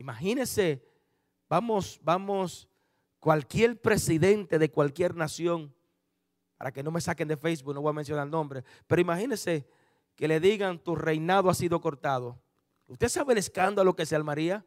Imagínese, 0.02 0.84
vamos, 1.48 2.00
vamos, 2.02 2.68
cualquier 3.20 3.80
presidente 3.80 4.58
de 4.58 4.68
cualquier 4.68 5.14
nación, 5.14 5.72
para 6.56 6.72
que 6.72 6.82
no 6.82 6.90
me 6.90 7.00
saquen 7.00 7.28
de 7.28 7.36
Facebook, 7.36 7.72
no 7.72 7.82
voy 7.82 7.90
a 7.90 7.92
mencionar 7.92 8.24
el 8.24 8.30
nombre, 8.32 8.64
pero 8.88 9.00
imagínese 9.00 9.64
que 10.16 10.26
le 10.26 10.40
digan 10.40 10.80
tu 10.80 10.96
reinado 10.96 11.48
ha 11.48 11.54
sido 11.54 11.80
cortado. 11.80 12.36
¿Usted 12.88 13.08
sabe 13.08 13.34
el 13.34 13.38
escándalo 13.38 13.94
que 13.94 14.04
se 14.04 14.16
armaría? 14.16 14.66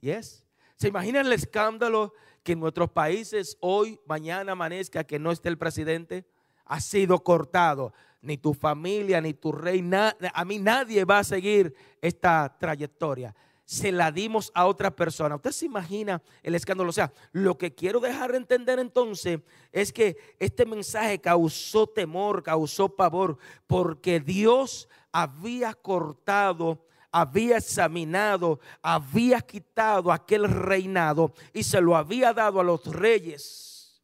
Yes. 0.00 0.42
¿Se 0.76 0.88
imagina 0.88 1.20
el 1.20 1.32
escándalo 1.34 2.14
que 2.42 2.52
en 2.52 2.60
nuestros 2.60 2.90
países 2.90 3.58
hoy, 3.60 4.00
mañana 4.06 4.52
amanezca 4.52 5.04
que 5.04 5.18
no 5.18 5.32
esté 5.32 5.50
el 5.50 5.58
presidente? 5.58 6.26
Ha 6.64 6.80
sido 6.80 7.22
cortado. 7.22 7.92
Ni 8.22 8.38
tu 8.38 8.54
familia, 8.54 9.20
ni 9.20 9.34
tu 9.34 9.52
rey, 9.52 9.86
a 10.32 10.44
mí 10.46 10.58
nadie 10.58 11.04
va 11.04 11.18
a 11.18 11.24
seguir 11.24 11.74
esta 12.00 12.56
trayectoria 12.58 13.34
se 13.70 13.92
la 13.92 14.10
dimos 14.10 14.50
a 14.52 14.66
otra 14.66 14.90
persona. 14.90 15.36
Usted 15.36 15.52
se 15.52 15.66
imagina 15.66 16.20
el 16.42 16.56
escándalo. 16.56 16.90
O 16.90 16.92
sea, 16.92 17.12
lo 17.30 17.56
que 17.56 17.72
quiero 17.72 18.00
dejar 18.00 18.32
de 18.32 18.38
entender 18.38 18.80
entonces 18.80 19.38
es 19.70 19.92
que 19.92 20.16
este 20.40 20.66
mensaje 20.66 21.20
causó 21.20 21.86
temor, 21.86 22.42
causó 22.42 22.88
pavor, 22.88 23.38
porque 23.68 24.18
Dios 24.18 24.88
había 25.12 25.72
cortado 25.74 26.84
había 27.12 27.58
examinado, 27.58 28.60
había 28.82 29.40
quitado 29.40 30.12
aquel 30.12 30.48
reinado 30.48 31.34
y 31.52 31.64
se 31.64 31.80
lo 31.80 31.96
había 31.96 32.32
dado 32.32 32.60
a 32.60 32.64
los 32.64 32.86
reyes 32.86 34.00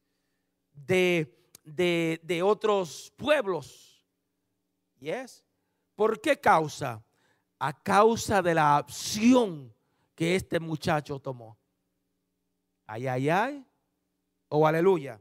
de, 0.73 1.33
de, 1.63 2.21
de 2.25 2.43
otros 2.43 3.13
pueblos. 3.17 4.05
Yes. 4.99 5.45
¿Por 5.95 6.21
qué 6.21 6.37
causa? 6.41 7.01
A 7.59 7.73
causa 7.83 8.43
de 8.43 8.55
la 8.55 8.79
opción 8.79 9.75
que 10.15 10.35
este 10.35 10.61
muchacho 10.61 11.19
tomó. 11.19 11.59
Ay, 12.87 13.07
ay, 13.07 13.29
ay. 13.29 13.67
O 14.49 14.67
aleluya. 14.67 15.21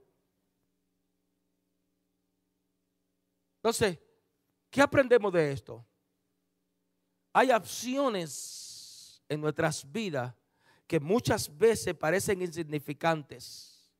Entonces, 3.58 4.00
¿qué 4.70 4.82
aprendemos 4.82 5.34
de 5.34 5.52
esto? 5.52 5.86
Hay 7.34 7.52
opciones 7.52 9.22
en 9.28 9.42
nuestras 9.42 9.92
vidas 9.92 10.34
que 10.88 11.00
muchas 11.00 11.56
veces 11.58 11.96
parecen 11.96 12.42
insignificantes. 12.42 13.92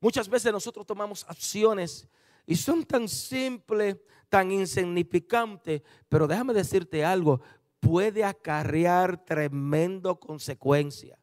Muchas 0.00 0.28
veces 0.28 0.52
nosotros 0.52 0.86
tomamos 0.86 1.24
acciones 1.28 2.06
y 2.46 2.54
son 2.54 2.84
tan 2.84 3.08
simples, 3.08 3.96
tan 4.28 4.52
insignificantes, 4.52 5.82
pero 6.08 6.26
déjame 6.26 6.52
decirte 6.52 7.04
algo, 7.04 7.40
puede 7.80 8.24
acarrear 8.24 9.24
tremendo 9.24 10.18
consecuencia. 10.18 11.20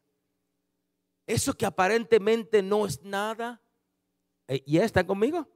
Eso 1.26 1.52
que 1.54 1.66
aparentemente 1.66 2.62
no 2.62 2.86
es 2.86 3.02
nada, 3.02 3.62
eh, 4.48 4.62
¿y 4.64 4.78
están 4.78 5.06
conmigo? 5.06 5.48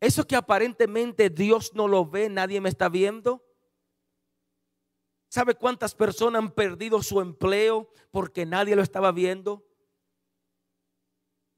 Eso 0.00 0.26
que 0.26 0.34
aparentemente 0.34 1.30
Dios 1.30 1.72
no 1.74 1.86
lo 1.86 2.04
ve, 2.04 2.28
nadie 2.28 2.60
me 2.60 2.68
está 2.68 2.88
viendo. 2.88 3.44
¿Sabe 5.28 5.54
cuántas 5.54 5.94
personas 5.94 6.42
han 6.42 6.50
perdido 6.50 7.02
su 7.02 7.20
empleo 7.20 7.88
porque 8.10 8.44
nadie 8.44 8.76
lo 8.76 8.82
estaba 8.82 9.12
viendo? 9.12 9.64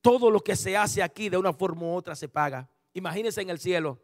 Todo 0.03 0.31
lo 0.31 0.41
que 0.41 0.55
se 0.55 0.77
hace 0.77 1.03
aquí 1.03 1.31
de 1.31 1.39
una 1.39 1.55
forma 1.55 1.87
u 1.87 1.95
otra 1.95 2.15
se 2.15 2.29
paga. 2.29 2.71
Imagínense 2.93 3.41
en 3.41 3.51
el 3.51 3.59
cielo. 3.59 4.01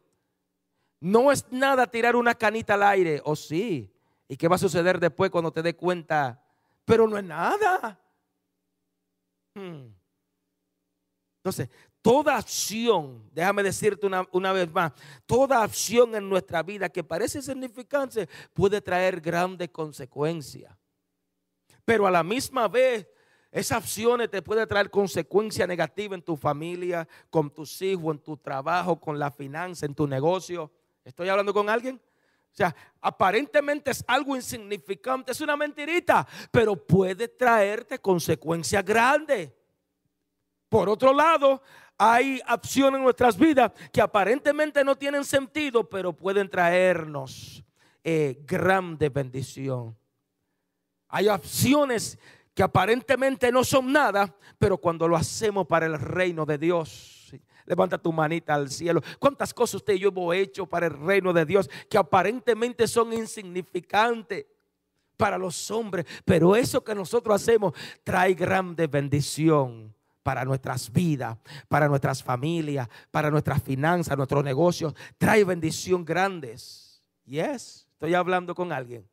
No 0.99 1.31
es 1.31 1.47
nada 1.53 1.87
tirar 1.87 2.17
una 2.17 2.35
canita 2.35 2.75
al 2.75 2.83
aire, 2.83 3.21
o 3.25 3.37
sí. 3.37 3.95
¿Y 4.31 4.37
qué 4.37 4.47
va 4.47 4.55
a 4.55 4.61
suceder 4.61 5.01
después 5.01 5.29
cuando 5.29 5.51
te 5.51 5.61
dé 5.61 5.75
cuenta? 5.75 6.41
Pero 6.85 7.09
no 7.09 7.19
es 7.19 7.25
nada. 7.25 8.01
Hmm. 9.57 9.89
Entonces, 11.39 11.69
toda 12.01 12.37
acción, 12.37 13.29
déjame 13.33 13.65
decirte 13.65 14.07
una, 14.07 14.25
una, 14.31 14.53
vez 14.53 14.71
más, 14.71 14.93
toda 15.27 15.65
acción 15.65 16.15
en 16.15 16.29
nuestra 16.29 16.63
vida 16.63 16.89
que 16.89 17.03
parece 17.03 17.39
insignificante 17.39 18.29
puede 18.55 18.81
traer 18.81 19.21
grandes 19.21 19.71
consecuencias. 19.71 20.79
Pero 21.85 22.07
a 22.07 22.11
la 22.13 22.23
misma 22.23 22.69
vez, 22.69 23.09
esas 23.51 23.83
acciones 23.83 24.31
te 24.31 24.43
pueden 24.43 24.69
traer 24.69 24.91
consecuencias 24.91 25.67
negativas 25.67 26.19
en 26.19 26.23
tu 26.23 26.37
familia, 26.37 27.09
con 27.31 27.51
tus 27.51 27.83
hijos, 27.83 28.15
en 28.15 28.23
tu 28.23 28.37
trabajo, 28.37 29.01
con 29.01 29.19
la 29.19 29.33
finanza, 29.33 29.87
en 29.87 29.95
tu 29.97 30.07
negocio. 30.07 30.71
¿Estoy 31.03 31.29
hablando 31.29 31.53
con 31.53 31.69
alguien? 31.69 32.01
O 32.53 32.57
sea, 32.57 32.75
aparentemente 33.01 33.91
es 33.91 34.05
algo 34.07 34.37
insignificante, 34.37 35.33
es 35.33 35.41
una 35.41 35.57
mentirita, 35.57 36.27
pero 36.51 36.77
puede 36.77 37.29
traerte 37.29 37.99
consecuencias 37.99 38.85
grandes. 38.85 39.53
Por 40.69 40.89
otro 40.89 41.13
lado, 41.13 41.63
hay 41.97 42.41
acciones 42.47 42.99
en 42.99 43.05
nuestras 43.05 43.37
vidas 43.37 43.73
que 43.93 44.01
aparentemente 44.01 44.83
no 44.85 44.97
tienen 44.97 45.25
sentido, 45.25 45.89
pero 45.89 46.13
pueden 46.13 46.49
traernos 46.49 47.63
eh, 48.03 48.43
grande 48.47 49.09
bendición. 49.09 49.97
Hay 51.09 51.29
acciones 51.29 52.19
que 52.55 52.63
aparentemente 52.63 53.53
no 53.53 53.65
son 53.65 53.93
nada, 53.93 54.35
pero 54.59 54.79
cuando 54.79 55.07
lo 55.09 55.17
hacemos 55.17 55.67
para 55.67 55.87
el 55.87 55.99
reino 55.99 56.47
de 56.47 56.59
Dios, 56.59 57.20
Levanta 57.71 57.99
tu 57.99 58.13
manita 58.13 58.55
al 58.55 58.69
cielo. 58.69 59.01
¿Cuántas 59.21 59.55
cosas 59.55 59.77
usted 59.77 59.95
y 59.95 60.01
yo 60.01 60.09
hemos 60.09 60.35
hecho 60.35 60.67
para 60.67 60.87
el 60.87 60.93
reino 60.93 61.33
de 61.33 61.47
Dios 61.47 61.71
que 61.89 61.97
aparentemente 61.97 62.89
son 62.89 63.13
insignificantes 63.13 64.47
para 65.17 65.39
los 65.39 65.71
hombres? 65.71 66.05
Pero 66.25 66.57
eso 66.57 66.83
que 66.83 66.97
nosotros 66.97 67.41
hacemos 67.41 67.73
trae 68.03 68.35
grande 68.35 68.89
bendición 68.89 69.95
para 70.25 70.45
nuestras 70.45 70.93
vidas, 70.93 71.39
para 71.69 71.87
nuestras 71.87 72.25
familias, 72.25 72.89
para 73.13 73.31
nuestras 73.31 73.63
finanzas, 73.63 74.17
nuestros 74.17 74.43
negocios. 74.43 74.93
Trae 75.17 75.45
bendición 75.45 76.05
grandes. 76.05 77.05
Yes, 77.25 77.87
estoy 77.93 78.15
hablando 78.15 78.53
con 78.53 78.73
alguien. 78.73 79.09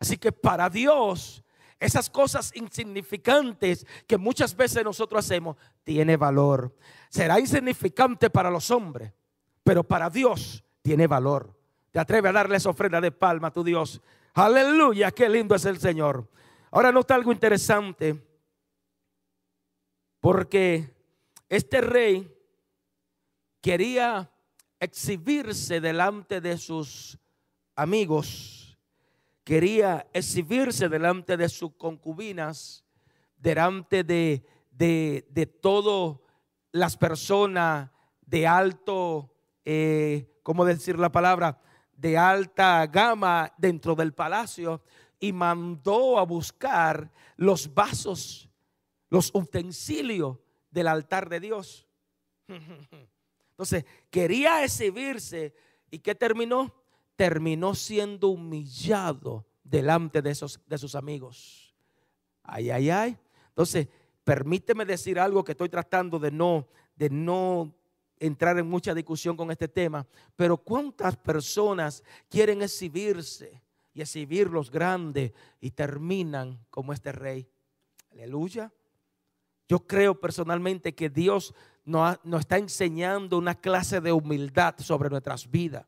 Así 0.00 0.16
que 0.16 0.32
para 0.32 0.68
Dios, 0.68 1.44
esas 1.78 2.08
cosas 2.08 2.52
insignificantes 2.54 3.86
que 4.06 4.16
muchas 4.16 4.56
veces 4.56 4.82
nosotros 4.84 5.24
hacemos, 5.24 5.56
tiene 5.84 6.16
valor. 6.16 6.74
Será 7.08 7.38
insignificante 7.38 8.30
para 8.30 8.50
los 8.50 8.70
hombres, 8.70 9.12
pero 9.62 9.84
para 9.84 10.08
Dios 10.08 10.64
tiene 10.82 11.06
valor. 11.06 11.54
Te 11.90 11.98
atreve 11.98 12.28
a 12.28 12.32
darle 12.32 12.56
esa 12.56 12.70
ofrenda 12.70 13.00
de 13.00 13.12
palma 13.12 13.48
a 13.48 13.52
tu 13.52 13.62
Dios. 13.62 14.00
Aleluya, 14.34 15.10
qué 15.10 15.28
lindo 15.28 15.54
es 15.54 15.64
el 15.64 15.78
Señor. 15.78 16.28
Ahora 16.70 16.92
nota 16.92 17.14
algo 17.14 17.32
interesante, 17.32 18.22
porque 20.20 20.94
este 21.48 21.80
rey 21.80 22.32
quería 23.60 24.30
exhibirse 24.80 25.80
delante 25.80 26.40
de 26.40 26.58
sus 26.58 27.18
amigos, 27.74 28.65
quería 29.46 30.08
exhibirse 30.12 30.88
delante 30.88 31.36
de 31.36 31.48
sus 31.48 31.76
concubinas, 31.76 32.84
delante 33.36 34.02
de, 34.02 34.44
de, 34.72 35.24
de 35.30 35.46
todo 35.46 36.24
las 36.72 36.96
personas 36.96 37.92
de 38.22 38.44
alto, 38.44 39.32
eh, 39.64 40.40
¿cómo 40.42 40.64
decir 40.64 40.98
la 40.98 41.12
palabra? 41.12 41.60
De 41.92 42.18
alta 42.18 42.84
gama 42.88 43.54
dentro 43.56 43.94
del 43.94 44.12
palacio 44.12 44.82
y 45.20 45.32
mandó 45.32 46.18
a 46.18 46.24
buscar 46.24 47.12
los 47.36 47.72
vasos, 47.72 48.50
los 49.10 49.30
utensilios 49.32 50.38
del 50.72 50.88
altar 50.88 51.28
de 51.28 51.38
Dios. 51.38 51.86
Entonces, 53.50 53.84
quería 54.10 54.64
exhibirse 54.64 55.54
y 55.88 56.00
¿qué 56.00 56.16
terminó? 56.16 56.74
Terminó 57.16 57.74
siendo 57.74 58.28
humillado 58.28 59.46
delante 59.64 60.22
de, 60.22 60.30
esos, 60.30 60.60
de 60.66 60.78
sus 60.78 60.94
amigos. 60.94 61.74
Ay, 62.42 62.70
ay, 62.70 62.90
ay. 62.90 63.18
Entonces, 63.48 63.88
permíteme 64.22 64.84
decir 64.84 65.18
algo 65.18 65.42
que 65.44 65.52
estoy 65.52 65.68
tratando 65.68 66.18
de 66.18 66.30
no, 66.30 66.68
de 66.94 67.10
no 67.10 67.74
entrar 68.18 68.58
en 68.58 68.68
mucha 68.68 68.94
discusión 68.94 69.36
con 69.36 69.50
este 69.50 69.68
tema, 69.68 70.06
pero 70.36 70.56
cuántas 70.56 71.16
personas 71.16 72.02
quieren 72.28 72.62
exhibirse 72.62 73.62
y 73.92 74.00
exhibir 74.00 74.48
los 74.50 74.70
grandes 74.70 75.32
y 75.60 75.70
terminan 75.70 76.58
como 76.70 76.92
este 76.92 77.12
rey. 77.12 77.48
Aleluya. 78.12 78.72
Yo 79.68 79.86
creo 79.86 80.18
personalmente 80.18 80.94
que 80.94 81.10
Dios 81.10 81.54
nos, 81.84 82.18
nos 82.24 82.40
está 82.40 82.58
enseñando 82.58 83.38
una 83.38 83.54
clase 83.54 84.00
de 84.00 84.12
humildad 84.12 84.76
sobre 84.78 85.10
nuestras 85.10 85.50
vidas. 85.50 85.86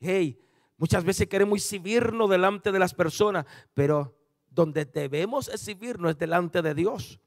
Hey, 0.00 0.38
muchas 0.76 1.04
veces 1.04 1.28
queremos 1.28 1.58
exhibirnos 1.58 2.28
delante 2.28 2.72
de 2.72 2.78
las 2.78 2.94
personas, 2.94 3.46
pero 3.74 4.16
donde 4.50 4.84
debemos 4.84 5.48
exhibirnos 5.48 6.12
es 6.12 6.18
delante 6.18 6.62
de 6.62 6.74
Dios. 6.74 7.20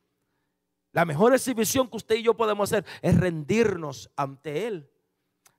La 0.94 1.06
mejor 1.06 1.34
exhibición 1.34 1.90
que 1.90 1.98
usted 1.98 2.16
y 2.16 2.24
yo 2.24 2.36
podemos 2.36 2.72
hacer 2.72 2.86
es 3.02 3.18
rendirnos 3.18 4.10
ante 4.16 4.68
Él. 4.68 4.90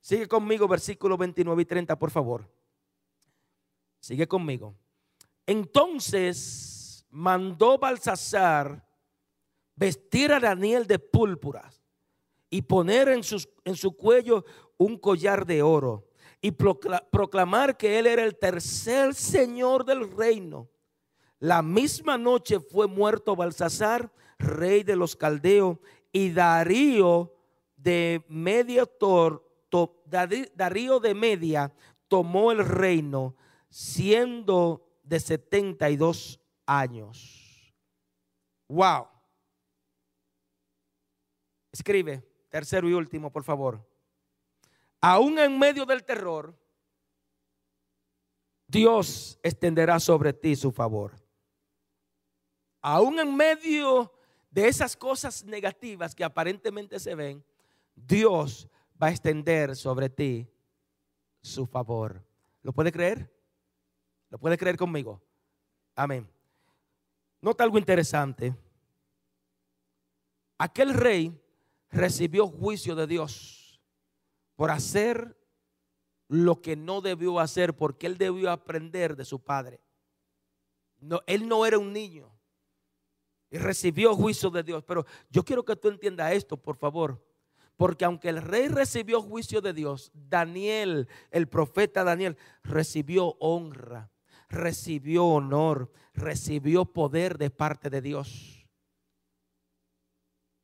Sigue 0.01 0.27
conmigo, 0.27 0.67
versículo 0.67 1.17
29 1.17 1.63
y 1.63 1.65
30, 1.65 1.99
por 1.99 2.11
favor. 2.11 2.51
Sigue 4.01 4.27
conmigo. 4.27 4.75
Entonces 5.47 7.07
mandó 7.11 7.79
Balsasar 7.79 8.85
vestir 9.75 10.33
a 10.33 10.41
Daniel 10.41 10.87
de 10.87 10.99
púrpura 10.99 11.71
y 12.51 12.63
poner 12.63 13.09
en, 13.09 13.21
en 13.65 13.77
su 13.77 13.97
cuello 13.97 14.45
un 14.77 14.99
collar 14.99 15.47
de 15.47 15.63
oro 15.63 16.08
y 16.41 16.53
proclamar 16.53 17.77
que 17.77 17.99
él 17.99 18.07
era 18.07 18.25
el 18.25 18.37
tercer 18.37 19.15
señor 19.15 19.85
del 19.85 20.11
reino. 20.17 20.69
La 21.41 21.63
misma 21.63 22.19
noche 22.19 22.61
fue 22.61 22.87
muerto 22.87 23.37
Balsasar 23.37 24.13
rey 24.39 24.83
de 24.83 24.97
los 24.97 25.17
caldeos, 25.17 25.79
y 26.13 26.31
Darío 26.31 27.35
de 27.77 28.25
Media 28.29 28.89
Darío 30.55 31.01
de 31.01 31.15
Media 31.15 31.73
tomó 32.09 32.51
el 32.53 32.65
reino 32.65 33.37
siendo 33.69 34.87
de 35.03 35.21
72 35.21 36.41
años. 36.65 37.75
Wow. 38.69 39.09
Escribe, 41.71 42.23
tercero 42.49 42.89
y 42.89 42.95
último, 42.95 43.31
por 43.31 43.45
favor. 43.45 43.87
Aún 45.01 45.39
en 45.39 45.59
medio 45.59 45.87
del 45.87 46.05
terror, 46.05 46.59
Dios 48.67 49.39
extenderá 49.43 50.01
sobre 50.01 50.33
ti 50.33 50.57
su 50.57 50.73
favor. 50.73 51.17
Aún 52.81 53.19
en 53.19 53.35
medio 53.35 54.13
de 54.51 54.69
esas 54.69 54.97
cosas 54.97 55.45
negativas 55.45 56.15
que 56.15 56.25
aparentemente 56.25 56.99
se 56.99 57.15
ven, 57.15 57.45
Dios 57.95 58.69
va 59.01 59.09
a 59.09 59.11
extender 59.11 59.77
sobre 59.77 60.09
ti 60.09 60.49
su 61.41 61.67
favor. 61.67 62.25
¿Lo 62.63 62.73
puede 62.73 62.93
creer? 62.93 63.33
¿Lo 64.31 64.39
puede 64.39 64.59
creer 64.59 64.77
conmigo? 64.77 65.23
Amén. 65.95 66.29
Nota 67.41 67.65
algo 67.65 67.79
interesante. 67.79 68.55
Aquel 70.59 70.93
rey 70.93 71.41
recibió 71.91 72.49
juicio 72.49 72.95
de 72.95 73.07
Dios 73.07 73.58
por 74.59 74.73
hacer 74.73 75.39
lo 76.27 76.61
que 76.61 76.75
no 76.75 77.01
debió 77.01 77.39
hacer 77.39 77.77
porque 77.77 78.09
él 78.09 78.19
debió 78.19 78.51
aprender 78.51 79.15
de 79.15 79.25
su 79.25 79.39
padre. 79.39 79.81
No, 80.99 81.21
él 81.29 81.47
no 81.47 81.65
era 81.65 81.79
un 81.79 81.93
niño 81.93 82.29
y 83.51 83.59
recibió 83.59 84.17
juicio 84.17 84.51
de 84.51 84.65
Dios. 84.65 84.83
Pero 84.83 85.07
yo 85.31 85.45
quiero 85.45 85.65
que 85.65 85.77
tú 85.77 85.87
entiendas 85.87 86.33
esto, 86.33 86.57
por 86.57 86.77
favor. 86.77 87.25
Porque 87.77 88.05
aunque 88.05 88.31
el 88.31 88.43
rey 88.43 88.67
recibió 88.67 89.23
juicio 89.23 89.61
de 89.61 89.73
Dios, 89.73 90.11
Daniel, 90.13 91.07
el 91.31 91.47
profeta 91.47 92.03
Daniel, 92.03 92.37
recibió 92.65 93.37
honra, 93.39 94.11
recibió 94.49 95.25
honor, 95.25 95.93
recibió 96.15 96.85
poder 96.85 97.39
de 97.39 97.51
parte 97.51 97.91
de 97.91 98.03
Dios. 98.03 98.67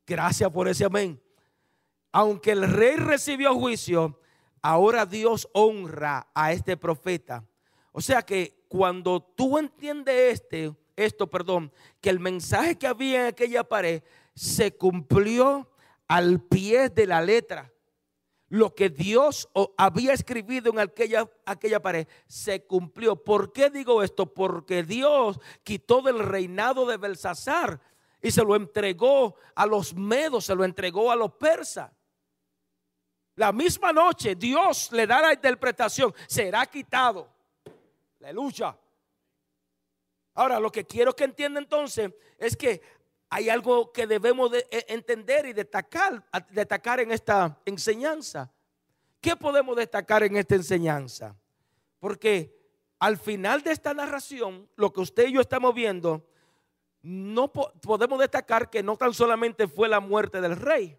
Gracias 0.05 0.51
por 0.51 0.66
ese 0.66 0.84
amén. 0.84 1.24
Aunque 2.17 2.53
el 2.53 2.71
rey 2.71 2.95
recibió 2.95 3.57
juicio, 3.57 4.21
ahora 4.62 5.05
Dios 5.05 5.49
honra 5.53 6.29
a 6.33 6.53
este 6.53 6.77
profeta. 6.77 7.45
O 7.91 8.01
sea 8.01 8.23
que 8.23 8.65
cuando 8.69 9.21
tú 9.21 9.59
entiendes 9.59 10.35
este, 10.35 10.77
esto, 10.95 11.29
perdón, 11.29 11.73
que 12.01 12.11
el 12.11 12.21
mensaje 12.21 12.79
que 12.79 12.87
había 12.87 13.23
en 13.23 13.27
aquella 13.27 13.65
pared 13.65 14.05
se 14.33 14.77
cumplió 14.77 15.69
al 16.07 16.41
pie 16.41 16.89
de 16.89 17.09
la 17.09 17.21
letra. 17.21 17.73
lo 18.49 18.73
que 18.77 18.91
Dios 18.91 19.49
había 19.77 20.12
escribido 20.12 20.71
en 20.71 20.79
aquella, 20.79 21.29
aquella 21.45 21.83
pared 21.83 22.07
se 22.29 22.65
cumplió. 22.65 23.17
¿Por 23.17 23.53
qué 23.53 23.71
digo 23.71 24.05
esto? 24.05 24.33
Porque 24.33 24.85
Dios 24.85 25.41
quitó 25.65 26.01
del 26.01 26.21
reinado 26.21 26.87
de 26.87 26.97
Belsasar 26.97 27.81
y 28.23 28.31
se 28.31 28.45
lo 28.45 28.55
entregó 28.55 29.35
a 29.57 29.67
los 29.67 29.97
medos, 29.97 30.45
se 30.45 30.55
lo 30.55 30.65
entregó 30.65 31.11
a 31.11 31.17
los 31.17 31.33
persas. 31.33 31.91
La 33.37 33.53
misma 33.53 33.93
noche 33.93 34.37
Dios 34.37 34.93
le 34.93 35.07
da 35.07 35.20
la 35.22 35.32
interpretación, 35.32 36.14
será 36.26 36.66
quitado. 36.66 37.28
Aleluya. 38.20 38.76
Ahora, 40.35 40.59
lo 40.59 40.70
que 40.70 40.85
quiero 40.85 41.14
que 41.14 41.24
entienda 41.24 41.61
entonces 41.61 42.12
es 42.39 42.57
que 42.57 42.80
hay 43.30 43.49
algo 43.49 43.93
que 43.93 44.07
debemos 44.07 44.51
de 44.51 44.66
e, 44.70 44.87
entender 44.89 45.47
y 45.47 45.53
destacar, 45.53 46.24
destacar 46.51 47.01
en 47.01 47.12
esta 47.12 47.61
enseñanza. 47.64 48.51
¿Qué 49.20 49.37
podemos 49.37 49.76
destacar 49.76 50.22
en 50.22 50.37
esta 50.37 50.55
enseñanza? 50.55 51.37
Porque 51.99 52.55
al 52.99 53.16
final 53.16 53.62
de 53.62 53.72
esta 53.72 53.95
narración, 53.95 54.68
lo 54.76 54.93
que 54.93 55.01
usted 55.01 55.28
y 55.28 55.32
yo 55.32 55.41
estamos 55.41 55.74
viendo, 55.74 56.26
no 57.03 57.53
podemos 57.53 58.18
destacar 58.18 58.70
que 58.70 58.82
no 58.82 58.97
tan 58.97 59.12
solamente 59.12 59.68
fue 59.68 59.89
la 59.89 60.01
muerte 60.01 60.41
del 60.41 60.57
rey, 60.57 60.99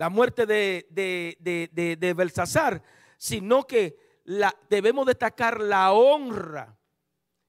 la 0.00 0.08
muerte 0.08 0.46
de, 0.46 0.86
de, 0.88 1.96
de, 1.98 2.14
Belsasar, 2.14 2.82
sino 3.18 3.66
que 3.66 3.98
la, 4.24 4.56
debemos 4.70 5.04
destacar 5.04 5.60
la 5.60 5.92
honra 5.92 6.74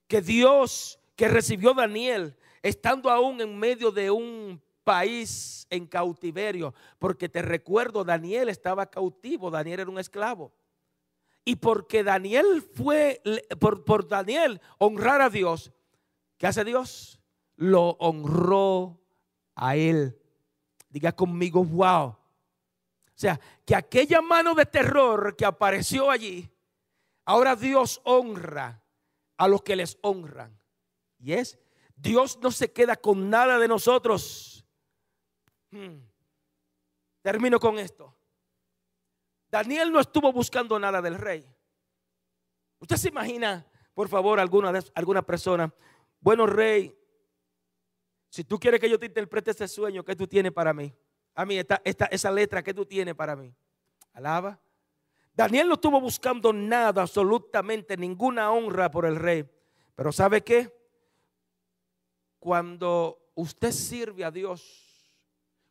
que 0.06 0.22
Dios, 0.22 1.00
que 1.16 1.30
recibió 1.30 1.74
Daniel, 1.74 2.36
estando 2.62 3.10
aún 3.10 3.40
en 3.40 3.58
medio 3.58 3.90
de 3.90 4.12
un 4.12 4.62
país 4.84 5.66
en 5.70 5.88
cautiverio, 5.88 6.74
porque 7.00 7.30
te 7.30 7.42
recuerdo, 7.42 8.04
Daniel 8.04 8.50
estaba 8.50 8.86
cautivo, 8.86 9.50
Daniel 9.50 9.80
era 9.80 9.90
un 9.90 10.00
esclavo. 10.00 10.52
Y 11.46 11.56
porque 11.56 12.04
Daniel 12.04 12.70
fue, 12.76 13.22
por, 13.62 13.86
por 13.86 14.10
Daniel 14.10 14.60
honrar 14.78 15.22
a 15.22 15.30
Dios, 15.30 15.72
¿qué 16.38 16.48
hace 16.48 16.66
Dios? 16.66 17.22
Lo 17.56 17.92
honró 17.92 19.00
a 19.56 19.78
él. 19.78 20.20
Diga 20.90 21.14
conmigo, 21.14 21.64
wow. 21.64 22.18
Sea, 23.22 23.40
que 23.64 23.76
aquella 23.76 24.20
mano 24.20 24.56
de 24.56 24.66
terror 24.66 25.36
que 25.36 25.46
apareció 25.46 26.10
allí, 26.10 26.50
ahora 27.24 27.56
Dios 27.56 28.02
honra 28.04 28.84
a 29.38 29.48
los 29.48 29.62
que 29.62 29.76
les 29.76 30.00
honran. 30.02 30.60
Y 31.20 31.34
es, 31.34 31.60
Dios 31.96 32.40
no 32.42 32.50
se 32.50 32.74
queda 32.74 32.96
con 32.96 33.30
nada 33.30 33.60
de 33.60 33.68
nosotros. 33.68 34.66
Hmm. 35.70 36.00
Termino 37.22 37.60
con 37.60 37.78
esto. 37.78 38.12
Daniel 39.52 39.92
no 39.92 40.00
estuvo 40.00 40.34
buscando 40.34 40.80
nada 40.80 41.00
del 41.00 41.20
rey. 41.20 41.46
Usted 42.80 42.96
se 42.96 43.10
imagina, 43.10 43.64
por 43.94 44.10
favor, 44.10 44.40
alguna, 44.40 44.74
alguna 44.96 45.22
persona, 45.22 45.72
bueno, 46.20 46.48
rey, 46.48 46.98
si 48.32 48.44
tú 48.44 48.58
quieres 48.58 48.80
que 48.80 48.90
yo 48.90 48.98
te 48.98 49.06
interprete 49.06 49.52
ese 49.52 49.68
sueño 49.68 50.04
que 50.04 50.16
tú 50.16 50.26
tienes 50.26 50.52
para 50.52 50.74
mí, 50.74 50.92
a 51.42 51.46
mí, 51.46 51.58
esta, 51.58 51.82
esa 51.84 52.32
letra 52.32 52.64
que 52.64 52.74
tú 52.74 52.86
tienes 52.86 53.16
para 53.16 53.36
mí. 53.36 53.54
Alaba. 54.14 54.60
Daniel 55.34 55.68
no 55.68 55.74
estuvo 55.74 56.00
buscando 56.00 56.54
nada, 56.54 57.02
absolutamente 57.02 57.98
ninguna 57.98 58.52
honra 58.52 58.92
por 58.92 59.06
el 59.06 59.16
rey. 59.16 59.50
Pero 59.96 60.12
¿sabe 60.12 60.44
qué? 60.44 60.72
Cuando 62.40 63.32
usted 63.34 63.72
sirve 63.72 64.24
a 64.24 64.32
Dios, 64.32 65.14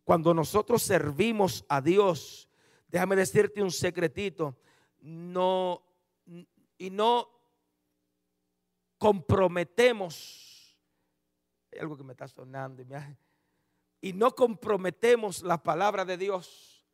cuando 0.03 0.35
nosotros 0.35 0.83
servimos 0.83 1.65
a 1.69 1.81
Dios, 1.81 2.49
déjame 2.89 3.15
decirte 3.15 3.63
un 3.63 3.71
secretito, 3.71 4.59
no 5.01 5.85
y 6.79 6.91
no 6.91 7.29
comprometemos 8.99 10.77
algo 11.79 11.97
que 11.97 12.03
me 12.03 12.13
está 12.13 12.27
sonando 12.27 12.83
y 12.83 12.87
me 12.87 12.97
y 14.01 14.13
no 14.13 14.35
comprometemos 14.35 15.43
la 15.43 15.63
palabra 15.63 16.05
de 16.05 16.17
Dios. 16.17 16.87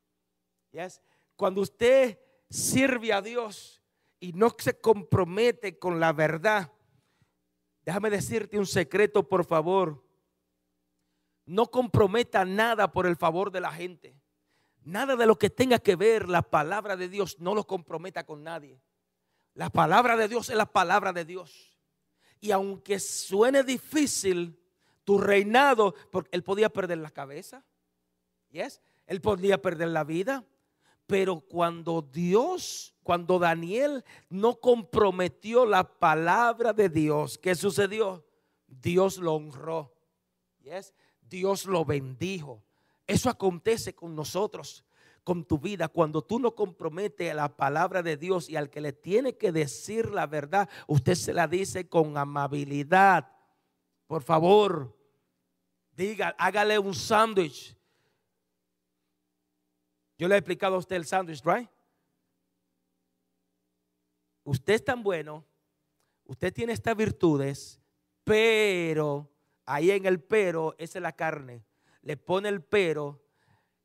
Cuando 1.36 1.60
usted 1.60 2.18
sirve 2.50 3.12
a 3.12 3.22
Dios 3.22 3.82
y 4.18 4.32
no 4.32 4.54
se 4.58 4.80
compromete 4.80 5.78
con 5.78 6.00
la 6.00 6.12
verdad, 6.12 6.72
déjame 7.84 8.10
decirte 8.10 8.58
un 8.58 8.66
secreto, 8.66 9.28
por 9.28 9.44
favor. 9.44 10.04
No 11.44 11.70
comprometa 11.70 12.44
nada 12.44 12.90
por 12.90 13.06
el 13.06 13.16
favor 13.16 13.52
de 13.52 13.60
la 13.60 13.72
gente. 13.72 14.20
Nada 14.82 15.16
de 15.16 15.26
lo 15.26 15.38
que 15.38 15.50
tenga 15.50 15.78
que 15.78 15.96
ver 15.96 16.28
la 16.28 16.42
palabra 16.42 16.96
de 16.96 17.08
Dios, 17.08 17.38
no 17.38 17.54
lo 17.54 17.66
comprometa 17.66 18.24
con 18.24 18.42
nadie. 18.42 18.80
La 19.54 19.70
palabra 19.70 20.16
de 20.16 20.28
Dios 20.28 20.50
es 20.50 20.56
la 20.56 20.66
palabra 20.66 21.12
de 21.12 21.24
Dios. 21.24 21.78
Y 22.40 22.50
aunque 22.50 23.00
suene 23.00 23.62
difícil, 23.62 24.60
tu 25.06 25.18
reinado, 25.18 25.94
porque 26.10 26.30
él 26.32 26.42
podía 26.42 26.68
perder 26.68 26.98
la 26.98 27.10
cabeza. 27.10 27.64
Yes, 28.50 28.82
él 29.06 29.20
podía 29.20 29.62
perder 29.62 29.88
la 29.88 30.02
vida. 30.02 30.44
Pero 31.06 31.38
cuando 31.38 32.02
Dios, 32.02 32.92
cuando 33.04 33.38
Daniel 33.38 34.04
no 34.28 34.56
comprometió 34.56 35.64
la 35.64 35.84
palabra 35.84 36.72
de 36.72 36.88
Dios, 36.88 37.38
¿qué 37.38 37.54
sucedió? 37.54 38.26
Dios 38.66 39.18
lo 39.18 39.34
honró. 39.34 39.94
Yes, 40.58 40.92
Dios 41.22 41.66
lo 41.66 41.84
bendijo. 41.84 42.64
Eso 43.06 43.30
acontece 43.30 43.94
con 43.94 44.16
nosotros, 44.16 44.84
con 45.22 45.44
tu 45.44 45.60
vida. 45.60 45.86
Cuando 45.86 46.20
tú 46.20 46.40
no 46.40 46.56
comprometes 46.56 47.32
la 47.32 47.56
palabra 47.56 48.02
de 48.02 48.16
Dios 48.16 48.50
y 48.50 48.56
al 48.56 48.70
que 48.70 48.80
le 48.80 48.92
tiene 48.92 49.36
que 49.36 49.52
decir 49.52 50.10
la 50.10 50.26
verdad, 50.26 50.68
usted 50.88 51.14
se 51.14 51.32
la 51.32 51.46
dice 51.46 51.88
con 51.88 52.18
amabilidad. 52.18 53.35
Por 54.06 54.22
favor, 54.22 54.96
Diga, 55.96 56.36
hágale 56.38 56.78
un 56.78 56.94
sándwich. 56.94 57.74
Yo 60.18 60.28
le 60.28 60.34
he 60.34 60.38
explicado 60.38 60.74
a 60.76 60.78
usted 60.78 60.96
el 60.96 61.06
sándwich, 61.06 61.42
right? 61.42 61.68
Usted 64.44 64.74
es 64.74 64.84
tan 64.84 65.02
bueno, 65.02 65.44
usted 66.24 66.52
tiene 66.52 66.74
estas 66.74 66.94
virtudes, 66.96 67.80
pero 68.24 69.30
ahí 69.64 69.90
en 69.90 70.04
el 70.04 70.22
pero, 70.22 70.74
esa 70.78 70.98
es 70.98 71.02
la 71.02 71.12
carne. 71.12 71.64
Le 72.02 72.16
pone 72.16 72.50
el 72.50 72.62
pero 72.62 73.24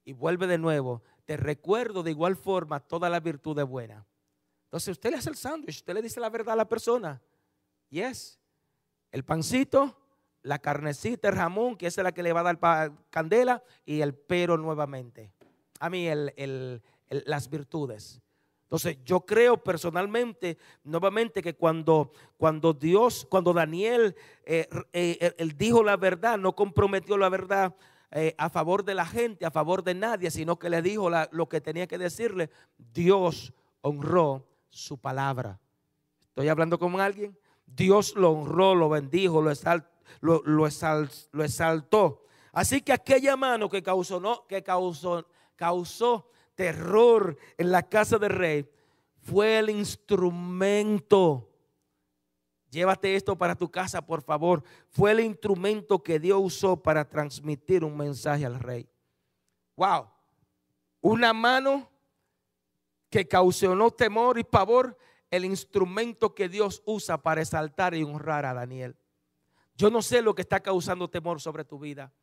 y 0.03 0.11
vuelve 0.11 0.47
de 0.47 0.57
nuevo. 0.57 1.01
Te 1.25 1.37
recuerdo 1.37 2.03
de 2.03 2.11
igual 2.11 2.35
forma 2.35 2.81
todas 2.81 3.09
las 3.09 3.23
virtudes 3.23 3.65
buenas. 3.65 4.05
Entonces 4.65 4.89
usted 4.89 5.11
le 5.11 5.17
hace 5.17 5.29
el 5.29 5.37
sándwich, 5.37 5.77
usted 5.77 5.93
le 5.93 6.01
dice 6.01 6.19
la 6.19 6.29
verdad 6.29 6.53
a 6.53 6.57
la 6.57 6.67
persona. 6.67 7.21
Yes. 7.89 8.37
El 9.11 9.23
pancito, 9.23 10.00
la 10.43 10.59
carnecita, 10.59 11.29
el 11.29 11.35
jamón, 11.35 11.75
que 11.75 11.87
es 11.87 11.97
la 11.97 12.11
que 12.11 12.23
le 12.23 12.33
va 12.33 12.41
a 12.41 12.53
dar 12.53 12.93
candela, 13.09 13.63
y 13.85 14.01
el 14.01 14.13
pero 14.13 14.57
nuevamente. 14.57 15.31
A 15.79 15.89
mí, 15.89 16.07
las 17.09 17.49
virtudes. 17.49 18.21
Entonces, 18.63 18.99
yo 19.03 19.25
creo 19.25 19.57
personalmente, 19.57 20.57
nuevamente, 20.83 21.41
que 21.41 21.55
cuando, 21.55 22.13
cuando 22.37 22.73
Dios, 22.73 23.27
cuando 23.29 23.51
Daniel, 23.51 24.15
eh, 24.45 24.67
eh, 24.93 25.33
él 25.37 25.57
dijo 25.57 25.83
la 25.83 25.97
verdad, 25.97 26.37
no 26.37 26.55
comprometió 26.55 27.17
la 27.17 27.27
verdad 27.27 27.75
eh, 28.11 28.33
a 28.37 28.49
favor 28.49 28.85
de 28.85 28.95
la 28.95 29.05
gente, 29.05 29.45
a 29.45 29.51
favor 29.51 29.83
de 29.83 29.93
nadie, 29.93 30.31
sino 30.31 30.57
que 30.57 30.69
le 30.69 30.81
dijo 30.81 31.09
lo 31.31 31.49
que 31.49 31.59
tenía 31.59 31.85
que 31.85 31.97
decirle, 31.97 32.49
Dios 32.77 33.53
honró 33.81 34.47
su 34.69 34.97
palabra. 34.97 35.59
¿Estoy 36.29 36.47
hablando 36.47 36.79
con 36.79 37.01
alguien? 37.01 37.37
Dios 37.65 38.15
lo 38.15 38.31
honró, 38.31 38.73
lo 38.73 38.87
bendijo, 38.87 39.41
lo 39.41 39.51
exaltó 39.51 39.90
lo, 40.19 40.41
lo, 40.43 40.67
exaltó. 40.67 42.25
Así 42.51 42.81
que 42.81 42.93
aquella 42.93 43.35
mano 43.37 43.69
que 43.69 43.81
causó, 43.81 44.19
no, 44.19 44.45
que 44.47 44.61
causó, 44.61 45.25
causó 45.55 46.29
terror 46.55 47.37
en 47.57 47.71
la 47.71 47.83
casa 47.83 48.17
del 48.17 48.31
rey 48.31 48.69
fue 49.21 49.59
el 49.59 49.69
instrumento. 49.69 51.47
Llévate 52.69 53.15
esto 53.15 53.37
para 53.37 53.55
tu 53.55 53.69
casa, 53.69 54.05
por 54.05 54.21
favor. 54.21 54.63
Fue 54.89 55.11
el 55.11 55.19
instrumento 55.19 56.01
que 56.01 56.19
Dios 56.19 56.39
usó 56.41 56.81
para 56.81 57.07
transmitir 57.07 57.83
un 57.83 57.97
mensaje 57.97 58.45
al 58.45 58.59
rey. 58.59 58.87
Wow. 59.75 60.09
Una 61.01 61.33
mano 61.33 61.89
que 63.09 63.27
causó 63.27 63.91
temor 63.91 64.39
y 64.39 64.43
pavor, 64.43 64.97
el 65.29 65.45
instrumento 65.45 66.33
que 66.33 66.47
Dios 66.47 66.81
usa 66.85 67.21
para 67.21 67.41
exaltar 67.41 67.93
y 67.93 68.03
honrar 68.03 68.45
a 68.45 68.53
Daniel. 68.53 68.95
Yo 69.81 69.89
no 69.89 70.03
sé 70.03 70.21
lo 70.21 70.35
que 70.35 70.43
está 70.43 70.59
causando 70.59 71.09
temor 71.09 71.41
sobre 71.41 71.65
tu 71.65 71.79
vida. 71.79 72.13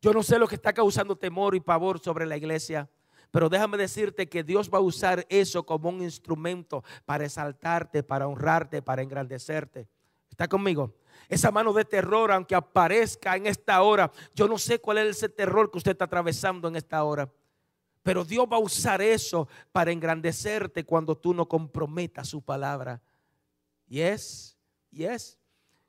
Yo 0.00 0.12
no 0.12 0.22
sé 0.22 0.38
lo 0.38 0.46
que 0.46 0.54
está 0.54 0.72
causando 0.72 1.16
temor 1.16 1.56
y 1.56 1.60
pavor 1.60 1.98
sobre 1.98 2.26
la 2.26 2.36
iglesia. 2.36 2.88
Pero 3.32 3.48
déjame 3.48 3.76
decirte 3.76 4.28
que 4.28 4.44
Dios 4.44 4.70
va 4.72 4.78
a 4.78 4.80
usar 4.80 5.26
eso 5.28 5.66
como 5.66 5.88
un 5.88 6.00
instrumento 6.00 6.84
para 7.04 7.24
exaltarte, 7.24 8.04
para 8.04 8.28
honrarte, 8.28 8.82
para 8.82 9.02
engrandecerte. 9.02 9.88
¿Está 10.30 10.46
conmigo? 10.46 10.94
Esa 11.28 11.50
mano 11.50 11.72
de 11.72 11.84
terror, 11.84 12.30
aunque 12.30 12.54
aparezca 12.54 13.34
en 13.34 13.48
esta 13.48 13.82
hora, 13.82 14.12
yo 14.32 14.46
no 14.46 14.56
sé 14.56 14.80
cuál 14.80 14.98
es 14.98 15.16
ese 15.16 15.28
terror 15.28 15.72
que 15.72 15.78
usted 15.78 15.90
está 15.90 16.04
atravesando 16.04 16.68
en 16.68 16.76
esta 16.76 17.02
hora. 17.02 17.28
Pero 18.04 18.24
Dios 18.24 18.46
va 18.46 18.58
a 18.58 18.60
usar 18.60 19.02
eso 19.02 19.48
para 19.72 19.90
engrandecerte 19.90 20.84
cuando 20.84 21.16
tú 21.16 21.34
no 21.34 21.48
comprometas 21.48 22.28
su 22.28 22.40
palabra. 22.40 23.02
Y 23.88 24.02
es, 24.02 24.56
y 24.92 25.02
es, 25.02 25.39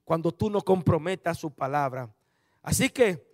cuando 0.03 0.31
tú 0.31 0.49
no 0.49 0.61
comprometas 0.61 1.37
su 1.37 1.53
palabra. 1.53 2.13
Así 2.61 2.89
que, 2.89 3.25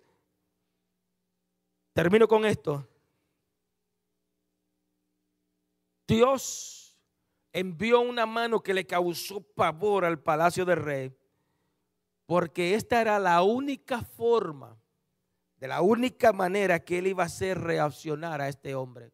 termino 1.92 2.26
con 2.28 2.44
esto. 2.44 2.86
Dios 6.06 6.98
envió 7.52 8.00
una 8.00 8.24
mano 8.24 8.62
que 8.62 8.74
le 8.74 8.86
causó 8.86 9.40
pavor 9.40 10.04
al 10.04 10.20
palacio 10.20 10.64
del 10.64 10.78
rey, 10.78 11.16
porque 12.26 12.74
esta 12.74 13.00
era 13.00 13.18
la 13.18 13.42
única 13.42 14.02
forma 14.02 14.78
de 15.58 15.68
la 15.68 15.82
única 15.82 16.32
manera 16.32 16.78
que 16.78 16.98
él 16.98 17.08
iba 17.08 17.24
a 17.24 17.26
hacer 17.26 17.60
reaccionar 17.60 18.40
a 18.40 18.48
este 18.48 18.74
hombre. 18.74 19.10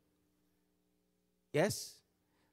¿Yes? 1.53 2.03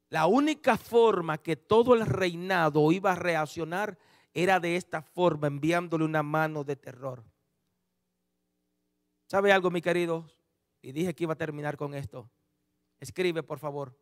La 0.10 0.28
única 0.28 0.78
forma 0.78 1.38
que 1.38 1.56
todo 1.56 1.94
el 1.94 2.06
reinado 2.06 2.92
iba 2.92 3.12
a 3.12 3.16
reaccionar 3.16 3.98
era 4.34 4.60
de 4.60 4.76
esta 4.76 5.02
forma, 5.02 5.48
enviándole 5.48 6.06
una 6.06 6.24
mano 6.24 6.64
de 6.64 6.76
terror. 6.76 7.24
¿Sabe 9.28 9.52
algo, 9.52 9.72
mi 9.72 9.82
querido? 9.82 10.30
Y 10.82 10.92
dije 10.92 11.14
que 11.14 11.24
iba 11.24 11.34
a 11.34 11.38
terminar 11.38 11.78
con 11.78 11.94
esto. 11.94 12.30
Escribe, 13.00 13.44
por 13.44 13.60
favor. 13.60 13.98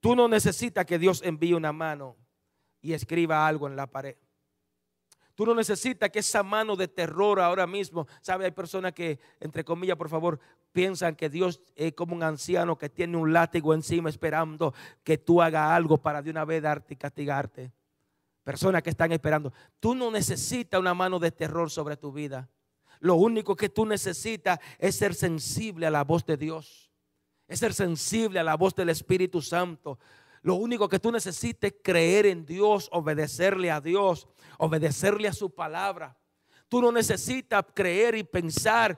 Tú 0.00 0.16
no 0.16 0.28
necesitas 0.28 0.84
que 0.84 0.98
Dios 0.98 1.22
envíe 1.22 1.54
una 1.54 1.72
mano 1.72 2.16
y 2.80 2.92
escriba 2.92 3.46
algo 3.46 3.68
en 3.68 3.76
la 3.76 3.86
pared. 3.86 4.16
Tú 5.34 5.46
no 5.46 5.54
necesitas 5.54 6.10
que 6.10 6.18
esa 6.18 6.42
mano 6.42 6.76
de 6.76 6.88
terror 6.88 7.40
ahora 7.40 7.66
mismo, 7.66 8.06
¿sabe? 8.20 8.44
Hay 8.44 8.50
personas 8.50 8.92
que, 8.92 9.18
entre 9.40 9.64
comillas, 9.64 9.96
por 9.96 10.08
favor, 10.08 10.38
piensan 10.72 11.16
que 11.16 11.30
Dios 11.30 11.60
es 11.74 11.94
como 11.94 12.14
un 12.14 12.22
anciano 12.22 12.76
que 12.76 12.90
tiene 12.90 13.16
un 13.16 13.32
látigo 13.32 13.72
encima 13.72 14.10
esperando 14.10 14.74
que 15.02 15.18
tú 15.18 15.40
hagas 15.40 15.70
algo 15.70 15.98
para 15.98 16.20
de 16.20 16.30
una 16.30 16.44
vez 16.44 16.62
darte 16.62 16.94
y 16.94 16.96
castigarte. 16.96 17.72
Personas 18.44 18.82
que 18.82 18.90
están 18.90 19.12
esperando. 19.12 19.52
Tú 19.78 19.94
no 19.94 20.10
necesitas 20.10 20.80
una 20.80 20.94
mano 20.94 21.18
de 21.18 21.30
terror 21.30 21.70
sobre 21.70 21.96
tu 21.96 22.12
vida. 22.12 22.48
Lo 23.00 23.16
único 23.16 23.56
que 23.56 23.68
tú 23.68 23.86
necesitas 23.86 24.58
es 24.78 24.96
ser 24.96 25.14
sensible 25.14 25.86
a 25.86 25.90
la 25.90 26.04
voz 26.04 26.24
de 26.24 26.36
Dios. 26.36 26.90
Es 27.48 27.58
ser 27.58 27.74
sensible 27.74 28.38
a 28.40 28.44
la 28.44 28.56
voz 28.56 28.74
del 28.74 28.88
Espíritu 28.88 29.42
Santo. 29.42 29.98
Lo 30.42 30.54
único 30.54 30.88
que 30.88 30.98
tú 30.98 31.12
necesitas 31.12 31.70
es 31.72 31.76
creer 31.82 32.26
en 32.26 32.44
Dios, 32.44 32.88
obedecerle 32.92 33.70
a 33.70 33.80
Dios, 33.80 34.28
obedecerle 34.58 35.28
a 35.28 35.32
su 35.32 35.50
palabra. 35.54 36.18
Tú 36.68 36.80
no 36.80 36.90
necesitas 36.90 37.64
creer 37.74 38.16
y 38.16 38.24
pensar 38.24 38.96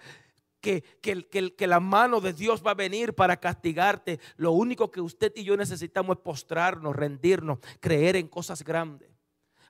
que, 0.60 0.82
que, 1.02 1.66
la 1.66 1.80
mano 1.80 2.20
de 2.20 2.32
Dios 2.32 2.62
va 2.66 2.70
a 2.70 2.74
venir 2.74 3.14
para 3.14 3.36
castigarte. 3.36 4.18
Lo 4.36 4.52
único 4.52 4.90
que 4.90 5.02
usted 5.02 5.32
y 5.36 5.44
yo 5.44 5.56
necesitamos 5.56 6.16
es 6.16 6.22
postrarnos, 6.22 6.96
rendirnos, 6.96 7.58
creer 7.80 8.16
en 8.16 8.28
cosas 8.28 8.62
grandes. 8.62 9.13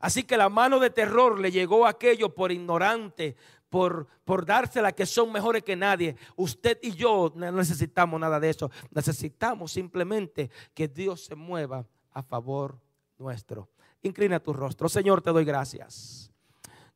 Así 0.05 0.25
que 0.25 0.37
la 0.37 0.51
mano 0.51 0.81
de 0.81 0.91
terror 0.91 1.41
le 1.41 1.51
llegó 1.51 1.87
a 1.87 1.89
aquello 1.89 2.35
por 2.35 2.53
ignorante, 2.53 3.37
por, 3.71 4.07
por 4.23 4.45
dársela 4.45 4.93
que 4.93 5.07
son 5.07 5.33
mejores 5.33 5.63
que 5.63 5.77
nadie. 5.77 6.15
Usted 6.37 6.79
y 6.83 6.93
yo 6.93 7.33
no 7.35 7.51
necesitamos 7.53 8.21
nada 8.21 8.39
de 8.39 8.51
eso. 8.51 8.71
Necesitamos 8.91 9.73
simplemente 9.73 10.51
que 10.75 10.89
Dios 10.89 11.25
se 11.25 11.35
mueva 11.35 11.87
a 12.11 12.23
favor 12.23 12.79
nuestro. 13.17 13.71
Inclina 14.03 14.41
tu 14.41 14.53
rostro. 14.53 14.91
Señor, 14.91 15.23
te 15.23 15.31
doy 15.31 15.47
gracias. 15.47 16.31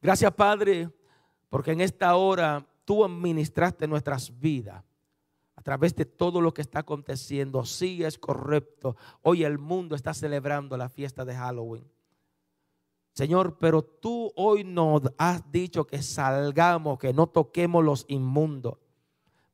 Gracias, 0.02 0.30
Padre, 0.34 0.90
porque 1.48 1.72
en 1.72 1.80
esta 1.80 2.14
hora 2.14 2.66
tú 2.84 3.06
administraste 3.06 3.88
nuestras 3.88 4.38
vidas 4.38 4.84
a 5.56 5.62
través 5.62 5.96
de 5.96 6.04
todo 6.04 6.42
lo 6.42 6.52
que 6.52 6.61
está 6.61 6.80
aconteciendo. 6.80 7.64
Sí 7.64 8.04
es 8.04 8.18
correcto. 8.18 8.98
Hoy 9.22 9.44
el 9.44 9.56
mundo 9.56 9.96
está 9.96 10.12
celebrando 10.12 10.76
la 10.76 10.90
fiesta 10.90 11.24
de 11.24 11.34
Halloween. 11.34 11.97
Señor, 13.19 13.57
pero 13.59 13.83
tú 13.83 14.33
hoy 14.37 14.62
nos 14.62 15.03
has 15.19 15.51
dicho 15.51 15.85
que 15.85 16.01
salgamos, 16.03 17.01
que 17.01 17.12
no 17.12 17.27
toquemos 17.27 17.85
los 17.85 18.05
inmundos. 18.07 18.79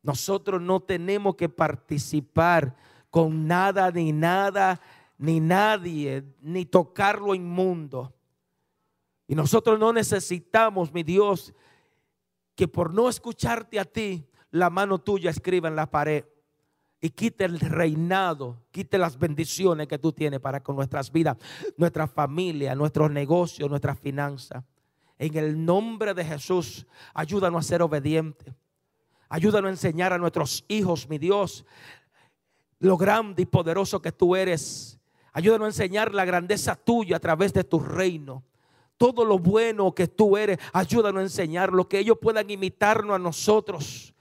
Nosotros 0.02 0.60
no 0.60 0.80
tenemos 0.80 1.36
que 1.36 1.48
participar 1.48 2.76
con 3.08 3.46
nada, 3.46 3.90
ni 3.90 4.12
nada, 4.12 4.82
ni 5.16 5.40
nadie, 5.40 6.24
ni 6.42 6.66
tocar 6.66 7.22
lo 7.22 7.34
inmundo. 7.34 8.12
Y 9.26 9.34
nosotros 9.34 9.78
no 9.78 9.94
necesitamos, 9.94 10.92
mi 10.92 11.02
Dios, 11.02 11.54
que 12.54 12.68
por 12.68 12.92
no 12.92 13.08
escucharte 13.08 13.80
a 13.80 13.86
ti, 13.86 14.26
la 14.50 14.68
mano 14.68 14.98
tuya 14.98 15.30
escriba 15.30 15.68
en 15.68 15.76
la 15.76 15.90
pared 15.90 16.26
y 17.04 17.10
quite 17.10 17.44
el 17.44 17.60
reinado, 17.60 18.62
quite 18.70 18.96
las 18.96 19.18
bendiciones 19.18 19.86
que 19.86 19.98
tú 19.98 20.10
tienes 20.10 20.40
para 20.40 20.62
con 20.62 20.74
nuestras 20.74 21.12
vidas, 21.12 21.36
nuestra 21.76 22.06
familia, 22.06 22.74
nuestros 22.74 23.10
negocios, 23.10 23.68
nuestras 23.68 23.98
finanzas. 23.98 24.64
En 25.18 25.36
el 25.36 25.62
nombre 25.62 26.14
de 26.14 26.24
Jesús, 26.24 26.86
ayúdanos 27.12 27.62
a 27.62 27.68
ser 27.68 27.82
obedientes. 27.82 28.54
Ayúdanos 29.28 29.68
a 29.68 29.72
enseñar 29.72 30.14
a 30.14 30.18
nuestros 30.18 30.64
hijos, 30.66 31.06
mi 31.06 31.18
Dios, 31.18 31.66
lo 32.78 32.96
grande 32.96 33.42
y 33.42 33.46
poderoso 33.46 34.00
que 34.00 34.10
tú 34.10 34.34
eres. 34.34 34.98
Ayúdanos 35.34 35.66
a 35.66 35.68
enseñar 35.68 36.14
la 36.14 36.24
grandeza 36.24 36.74
tuya 36.74 37.18
a 37.18 37.20
través 37.20 37.52
de 37.52 37.64
tu 37.64 37.80
reino. 37.80 38.44
Todo 38.96 39.26
lo 39.26 39.38
bueno 39.38 39.94
que 39.94 40.08
tú 40.08 40.38
eres, 40.38 40.58
ayúdanos 40.72 41.20
a 41.20 41.24
enseñar 41.24 41.70
lo 41.70 41.86
que 41.86 41.98
ellos 41.98 42.16
puedan 42.18 42.48
imitarnos 42.48 43.14
a 43.14 43.18
nosotros. 43.18 44.13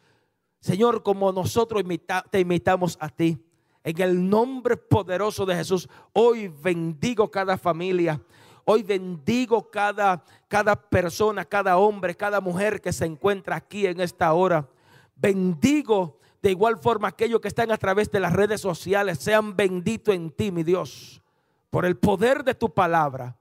Señor, 0.64 1.04
como 1.04 1.30
nosotros 1.34 1.84
te 2.32 2.40
imitamos 2.40 2.98
a 3.02 3.10
ti. 3.10 3.38
En 3.84 4.02
el 4.02 4.30
nombre 4.30 4.78
poderoso 4.78 5.46
de 5.46 5.58
Jesús, 5.58 5.90
hoy 6.14 6.48
bendigo 6.48 7.30
cada 7.30 7.58
familia. 7.58 8.22
Hoy 8.64 8.82
bendigo 8.82 9.70
cada, 9.70 10.24
cada 10.48 10.78
persona, 10.78 11.44
cada 11.44 11.76
hombre, 11.76 12.16
cada 12.16 12.40
mujer 12.40 12.80
que 12.80 12.94
se 12.94 13.04
encuentra 13.04 13.58
aquí 13.58 13.86
en 13.86 14.00
esta 14.00 14.32
hora. 14.32 14.70
Bendigo 15.18 16.18
de 16.42 16.52
igual 16.52 16.78
forma 16.78 17.10
aquellos 17.10 17.42
que 17.42 17.50
están 17.50 17.70
a 17.70 17.78
través 17.78 18.10
de 18.10 18.22
las 18.22 18.32
redes 18.32 18.62
sociales. 18.62 19.18
Sean 19.20 19.58
benditos 19.58 20.16
en 20.16 20.32
ti, 20.32 20.50
mi 20.50 20.64
Dios, 20.64 21.22
por 21.70 21.86
el 21.86 21.98
poder 21.98 22.42
de 22.42 22.56
tu 22.56 22.74
palabra. 22.74 23.36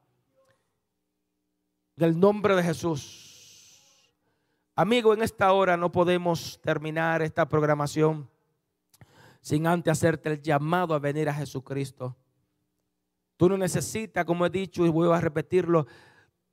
En 1.97 2.03
el 2.03 2.19
nombre 2.19 2.57
de 2.57 2.65
Jesús. 2.65 3.32
Amigo, 4.75 5.13
en 5.13 5.23
esta 5.23 5.53
hora 5.53 5.77
no 5.77 5.93
podemos 5.93 6.59
terminar 6.63 7.21
esta 7.21 7.47
programación 7.47 8.27
sin 9.43 9.67
antes 9.67 9.93
hacerte 9.93 10.31
el 10.31 10.41
llamado 10.41 10.95
a 10.95 10.99
venir 10.99 11.29
a 11.29 11.35
Jesucristo. 11.35 12.17
Tú 13.37 13.51
no 13.51 13.59
necesitas, 13.59 14.25
como 14.25 14.47
he 14.47 14.51
dicho 14.51 14.87
y 14.87 14.89
voy 14.89 15.13
a 15.13 15.21
repetirlo, 15.21 15.87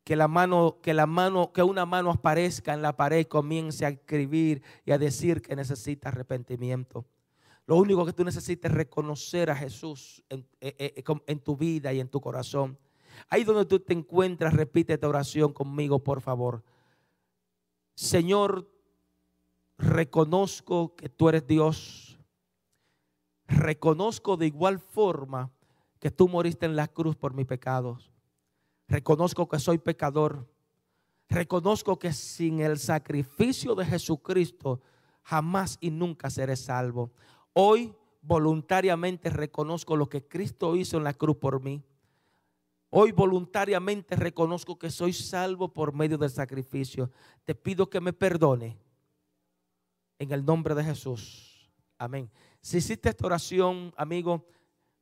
que 0.04 0.18
la 0.18 0.28
mano, 0.28 0.80
que 0.82 0.94
la 0.94 1.06
mano, 1.06 1.54
que 1.54 1.64
una 1.64 1.86
mano 1.86 2.12
aparezca 2.12 2.74
en 2.74 2.82
la 2.82 2.98
pared 2.98 3.20
y 3.20 3.26
comience 3.26 3.86
a 3.86 3.90
escribir 3.90 4.64
y 4.84 4.92
a 4.92 4.98
decir 4.98 5.42
que 5.42 5.56
necesita 5.56 6.10
arrepentimiento. 6.10 7.06
Lo 7.68 7.78
único 7.78 8.06
que 8.06 8.12
tú 8.12 8.26
necesitas 8.26 8.70
es 8.70 8.76
reconocer 8.76 9.50
a 9.50 9.56
Jesús 9.56 10.22
en, 10.28 10.46
eh, 10.60 10.76
eh, 10.78 11.04
en 11.26 11.40
tu 11.40 11.56
vida 11.56 11.94
y 11.94 12.02
en 12.02 12.10
tu 12.10 12.20
corazón. 12.20 12.78
Ahí 13.30 13.46
donde 13.46 13.66
tú 13.66 13.80
te 13.80 13.94
encuentras, 13.94 14.54
repite 14.54 14.94
esta 14.94 15.08
oración 15.08 15.54
conmigo, 15.54 16.00
por 16.00 16.20
favor. 16.20 16.64
Señor, 18.00 18.72
reconozco 19.78 20.96
que 20.96 21.10
tú 21.10 21.28
eres 21.28 21.46
Dios. 21.46 22.18
Reconozco 23.46 24.38
de 24.38 24.48
igual 24.48 24.80
forma 24.80 25.52
que 26.00 26.10
tú 26.10 26.30
moriste 26.30 26.66
en 26.66 26.78
la 26.78 26.88
cruz 26.88 27.18
por 27.18 27.34
mis 27.34 27.46
pecados. 27.46 28.10
Reconozco 28.88 29.50
que 29.50 29.60
soy 29.60 29.80
pecador. 29.80 30.48
Reconozco 31.28 32.00
que 32.00 32.14
sin 32.14 32.62
el 32.62 32.80
sacrificio 32.80 33.76
de 33.76 33.86
Jesucristo 33.86 34.80
jamás 35.24 35.78
y 35.82 35.92
nunca 35.92 36.30
seré 36.30 36.56
salvo. 36.56 37.12
Hoy 37.52 37.94
voluntariamente 38.22 39.30
reconozco 39.30 39.98
lo 39.98 40.08
que 40.08 40.26
Cristo 40.26 40.78
hizo 40.78 40.96
en 40.96 41.04
la 41.04 41.16
cruz 41.16 41.36
por 41.36 41.62
mí. 41.62 41.84
Hoy 42.92 43.12
voluntariamente 43.12 44.16
reconozco 44.16 44.80
que 44.80 44.90
soy 44.90 45.14
salvo 45.14 45.72
por 45.72 45.94
medio 45.94 46.18
del 46.18 46.32
sacrificio. 46.32 47.12
Te 47.44 47.54
pido 47.54 47.90
que 47.90 48.02
me 48.02 48.14
perdone. 48.14 48.78
En 50.18 50.32
el 50.32 50.44
nombre 50.44 50.76
de 50.76 50.84
Jesús. 50.84 51.72
Amén. 51.98 52.30
Si 52.62 52.78
hiciste 52.78 53.10
esta 53.10 53.26
oración, 53.26 53.94
amigo, 53.96 54.46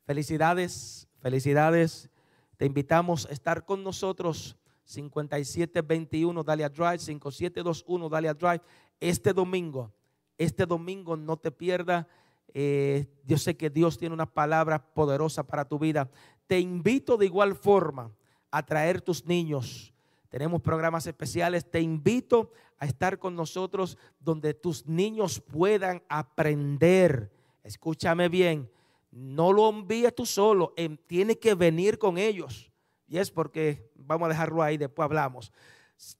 felicidades, 0.05 1.07
felicidades. 1.19 2.09
Te 2.57 2.65
invitamos 2.65 3.25
a 3.25 3.29
estar 3.29 3.65
con 3.65 3.83
nosotros. 3.83 4.57
5721 4.83 6.43
Dalia 6.43 6.69
Drive, 6.69 6.99
5721 6.99 8.09
Dalia 8.09 8.33
Drive. 8.33 8.61
Este 8.99 9.33
domingo, 9.33 9.93
este 10.37 10.65
domingo 10.65 11.17
no 11.17 11.37
te 11.37 11.51
pierdas. 11.51 12.05
Eh, 12.53 13.05
yo 13.25 13.37
sé 13.37 13.57
que 13.57 13.69
Dios 13.69 13.97
tiene 13.97 14.13
una 14.13 14.25
palabra 14.25 14.93
poderosa 14.93 15.45
para 15.45 15.65
tu 15.65 15.77
vida. 15.77 16.09
Te 16.47 16.59
invito 16.59 17.17
de 17.17 17.25
igual 17.25 17.55
forma 17.55 18.11
a 18.51 18.65
traer 18.65 19.01
tus 19.01 19.25
niños. 19.25 19.93
tenemos 20.29 20.61
programas 20.61 21.07
especiales. 21.07 21.69
Te 21.69 21.79
invito 21.79 22.51
a 22.77 22.85
estar 22.85 23.17
con 23.17 23.35
nosotros 23.35 23.97
donde 24.19 24.53
tus 24.53 24.85
niños 24.85 25.39
puedan 25.39 26.03
aprender. 26.09 27.31
Escúchame 27.63 28.29
bien, 28.29 28.69
no 29.09 29.51
lo 29.51 29.69
envíes 29.69 30.13
tú 30.13 30.25
solo, 30.25 30.73
em, 30.75 30.97
tiene 31.07 31.39
que 31.39 31.55
venir 31.55 31.97
con 31.97 32.17
ellos. 32.17 32.71
Y 33.07 33.17
es 33.17 33.31
porque, 33.31 33.89
vamos 33.95 34.25
a 34.27 34.29
dejarlo 34.29 34.61
ahí, 34.61 34.77
después 34.77 35.05
hablamos. 35.05 35.51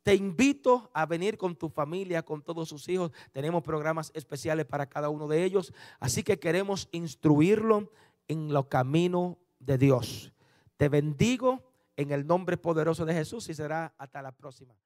Te 0.02 0.16
invito 0.16 0.90
a 0.94 1.06
venir 1.06 1.38
con 1.38 1.56
tu 1.56 1.70
familia, 1.70 2.24
con 2.24 2.42
todos 2.42 2.70
sus 2.70 2.88
hijos. 2.90 3.12
Tenemos 3.32 3.62
programas 3.62 4.12
especiales 4.16 4.66
para 4.66 4.88
cada 4.88 5.10
uno 5.10 5.28
de 5.28 5.44
ellos. 5.44 5.74
Así 6.00 6.24
que 6.24 6.40
queremos 6.40 6.90
instruirlo 6.92 7.92
en 8.28 8.52
los 8.52 8.68
caminos 8.68 9.36
de 9.60 9.78
Dios. 9.78 10.34
Te 10.78 10.90
bendigo 10.90 11.72
en 11.96 12.12
el 12.12 12.26
nombre 12.26 12.58
poderoso 12.58 13.06
de 13.06 13.14
Jesús 13.14 13.50
y 13.50 13.54
será 13.54 13.94
hasta 13.98 14.22
la 14.22 14.32
próxima. 14.32 14.78